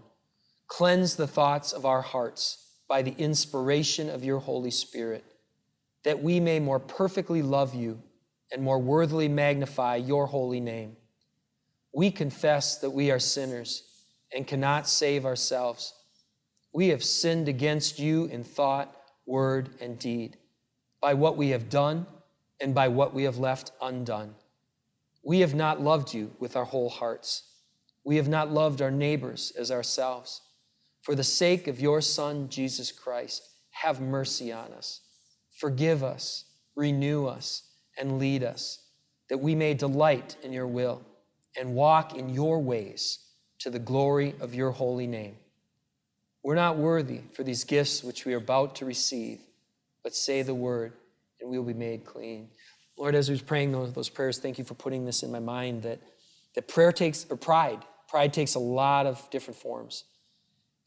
cleanse 0.66 1.14
the 1.14 1.28
thoughts 1.28 1.70
of 1.70 1.86
our 1.86 2.02
hearts 2.02 2.72
by 2.88 3.02
the 3.02 3.14
inspiration 3.16 4.10
of 4.10 4.24
your 4.24 4.40
Holy 4.40 4.72
Spirit, 4.72 5.24
that 6.02 6.20
we 6.20 6.40
may 6.40 6.58
more 6.58 6.80
perfectly 6.80 7.42
love 7.42 7.76
you 7.76 8.02
and 8.50 8.60
more 8.60 8.80
worthily 8.80 9.28
magnify 9.28 9.94
your 9.94 10.26
holy 10.26 10.58
name. 10.58 10.96
We 11.94 12.10
confess 12.10 12.78
that 12.78 12.90
we 12.90 13.12
are 13.12 13.20
sinners 13.20 13.84
and 14.34 14.48
cannot 14.48 14.88
save 14.88 15.24
ourselves. 15.24 15.94
We 16.72 16.88
have 16.88 17.04
sinned 17.04 17.48
against 17.48 18.00
you 18.00 18.24
in 18.24 18.42
thought, 18.42 18.92
word, 19.26 19.68
and 19.80 19.96
deed, 19.96 20.38
by 21.00 21.14
what 21.14 21.36
we 21.36 21.50
have 21.50 21.68
done 21.68 22.06
and 22.60 22.74
by 22.74 22.88
what 22.88 23.14
we 23.14 23.24
have 23.24 23.38
left 23.38 23.72
undone. 23.80 24.34
We 25.22 25.40
have 25.40 25.54
not 25.54 25.80
loved 25.80 26.14
you 26.14 26.32
with 26.38 26.56
our 26.56 26.64
whole 26.64 26.88
hearts. 26.88 27.44
We 28.04 28.16
have 28.16 28.28
not 28.28 28.50
loved 28.50 28.80
our 28.80 28.90
neighbors 28.90 29.52
as 29.58 29.70
ourselves. 29.70 30.40
For 31.02 31.14
the 31.14 31.24
sake 31.24 31.68
of 31.68 31.80
your 31.80 32.00
Son, 32.00 32.48
Jesus 32.48 32.90
Christ, 32.92 33.48
have 33.70 34.00
mercy 34.00 34.52
on 34.52 34.72
us. 34.72 35.00
Forgive 35.58 36.02
us, 36.02 36.44
renew 36.74 37.26
us, 37.26 37.62
and 37.98 38.18
lead 38.18 38.42
us, 38.42 38.80
that 39.28 39.38
we 39.38 39.54
may 39.54 39.74
delight 39.74 40.36
in 40.42 40.52
your 40.52 40.66
will 40.66 41.02
and 41.58 41.74
walk 41.74 42.16
in 42.16 42.28
your 42.28 42.60
ways 42.60 43.18
to 43.58 43.70
the 43.70 43.78
glory 43.78 44.34
of 44.40 44.54
your 44.54 44.70
holy 44.70 45.06
name. 45.06 45.36
We're 46.42 46.54
not 46.54 46.78
worthy 46.78 47.20
for 47.32 47.42
these 47.42 47.64
gifts 47.64 48.04
which 48.04 48.24
we 48.24 48.32
are 48.34 48.38
about 48.38 48.76
to 48.76 48.84
receive, 48.84 49.40
but 50.08 50.14
say 50.14 50.40
the 50.40 50.54
word, 50.54 50.94
and 51.38 51.50
we 51.50 51.58
will 51.58 51.66
be 51.66 51.74
made 51.74 52.02
clean. 52.02 52.48
Lord, 52.96 53.14
as 53.14 53.28
we 53.28 53.34
was 53.34 53.42
praying 53.42 53.72
those, 53.72 53.92
those 53.92 54.08
prayers, 54.08 54.38
thank 54.38 54.56
you 54.56 54.64
for 54.64 54.72
putting 54.72 55.04
this 55.04 55.22
in 55.22 55.30
my 55.30 55.38
mind 55.38 55.82
that, 55.82 56.00
that 56.54 56.66
prayer 56.66 56.92
takes, 56.92 57.26
or 57.28 57.36
pride, 57.36 57.84
pride 58.08 58.32
takes 58.32 58.54
a 58.54 58.58
lot 58.58 59.04
of 59.04 59.28
different 59.28 59.60
forms. 59.60 60.04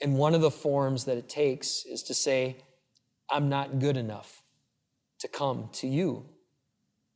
And 0.02 0.18
one 0.18 0.34
of 0.34 0.42
the 0.42 0.50
forms 0.50 1.06
that 1.06 1.20
it 1.20 1.30
takes 1.30 1.86
is 1.86 2.02
to 2.06 2.16
say, 2.16 2.56
I'm 3.30 3.48
not 3.48 3.78
good 3.78 3.96
enough 3.96 4.42
to 5.20 5.28
come 5.28 5.70
to 5.74 5.88
you. 5.88 6.26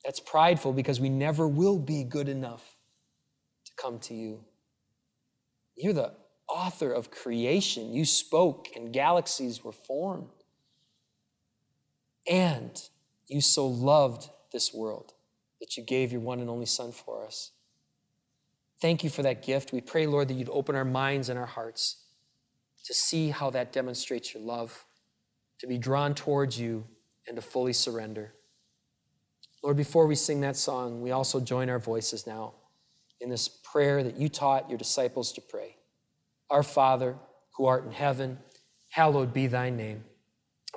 That's 0.03 0.19
prideful 0.19 0.73
because 0.73 0.99
we 0.99 1.09
never 1.09 1.47
will 1.47 1.79
be 1.79 2.03
good 2.03 2.29
enough 2.29 2.77
to 3.65 3.71
come 3.81 3.97
to 4.01 4.13
you. 4.13 4.45
You're 5.75 5.93
the 5.93 6.13
author 6.47 6.91
of 6.91 7.09
creation. 7.09 7.91
You 7.91 8.05
spoke, 8.05 8.67
and 8.75 8.93
galaxies 8.93 9.63
were 9.63 9.71
formed. 9.71 10.29
And 12.29 12.81
you 13.27 13.41
so 13.41 13.67
loved 13.67 14.29
this 14.51 14.73
world 14.73 15.13
that 15.59 15.77
you 15.77 15.83
gave 15.83 16.11
your 16.11 16.21
one 16.21 16.39
and 16.39 16.49
only 16.49 16.65
Son 16.65 16.91
for 16.91 17.25
us. 17.25 17.51
Thank 18.81 19.03
you 19.03 19.09
for 19.09 19.23
that 19.23 19.43
gift. 19.43 19.71
We 19.71 19.81
pray, 19.81 20.05
Lord, 20.05 20.27
that 20.27 20.33
you'd 20.33 20.49
open 20.49 20.75
our 20.75 20.85
minds 20.85 21.29
and 21.29 21.39
our 21.39 21.45
hearts 21.45 22.03
to 22.85 22.93
see 22.93 23.29
how 23.29 23.49
that 23.51 23.71
demonstrates 23.71 24.33
your 24.33 24.43
love, 24.43 24.85
to 25.59 25.67
be 25.67 25.77
drawn 25.77 26.13
towards 26.13 26.59
you, 26.59 26.85
and 27.27 27.35
to 27.35 27.41
fully 27.41 27.73
surrender. 27.73 28.33
Lord, 29.63 29.77
before 29.77 30.05
we 30.05 30.15
sing 30.15 30.41
that 30.41 30.55
song, 30.55 31.01
we 31.01 31.11
also 31.11 31.39
join 31.39 31.69
our 31.69 31.79
voices 31.79 32.27
now 32.27 32.53
in 33.21 33.29
this 33.29 33.47
prayer 33.47 34.03
that 34.03 34.17
you 34.17 34.29
taught 34.29 34.69
your 34.69 34.77
disciples 34.77 35.33
to 35.33 35.41
pray 35.41 35.75
Our 36.49 36.63
Father, 36.63 37.15
who 37.57 37.65
art 37.65 37.85
in 37.85 37.91
heaven, 37.91 38.38
hallowed 38.89 39.33
be 39.33 39.47
thy 39.47 39.69
name. 39.71 40.03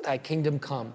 Thy 0.03 0.17
kingdom 0.17 0.59
come, 0.59 0.95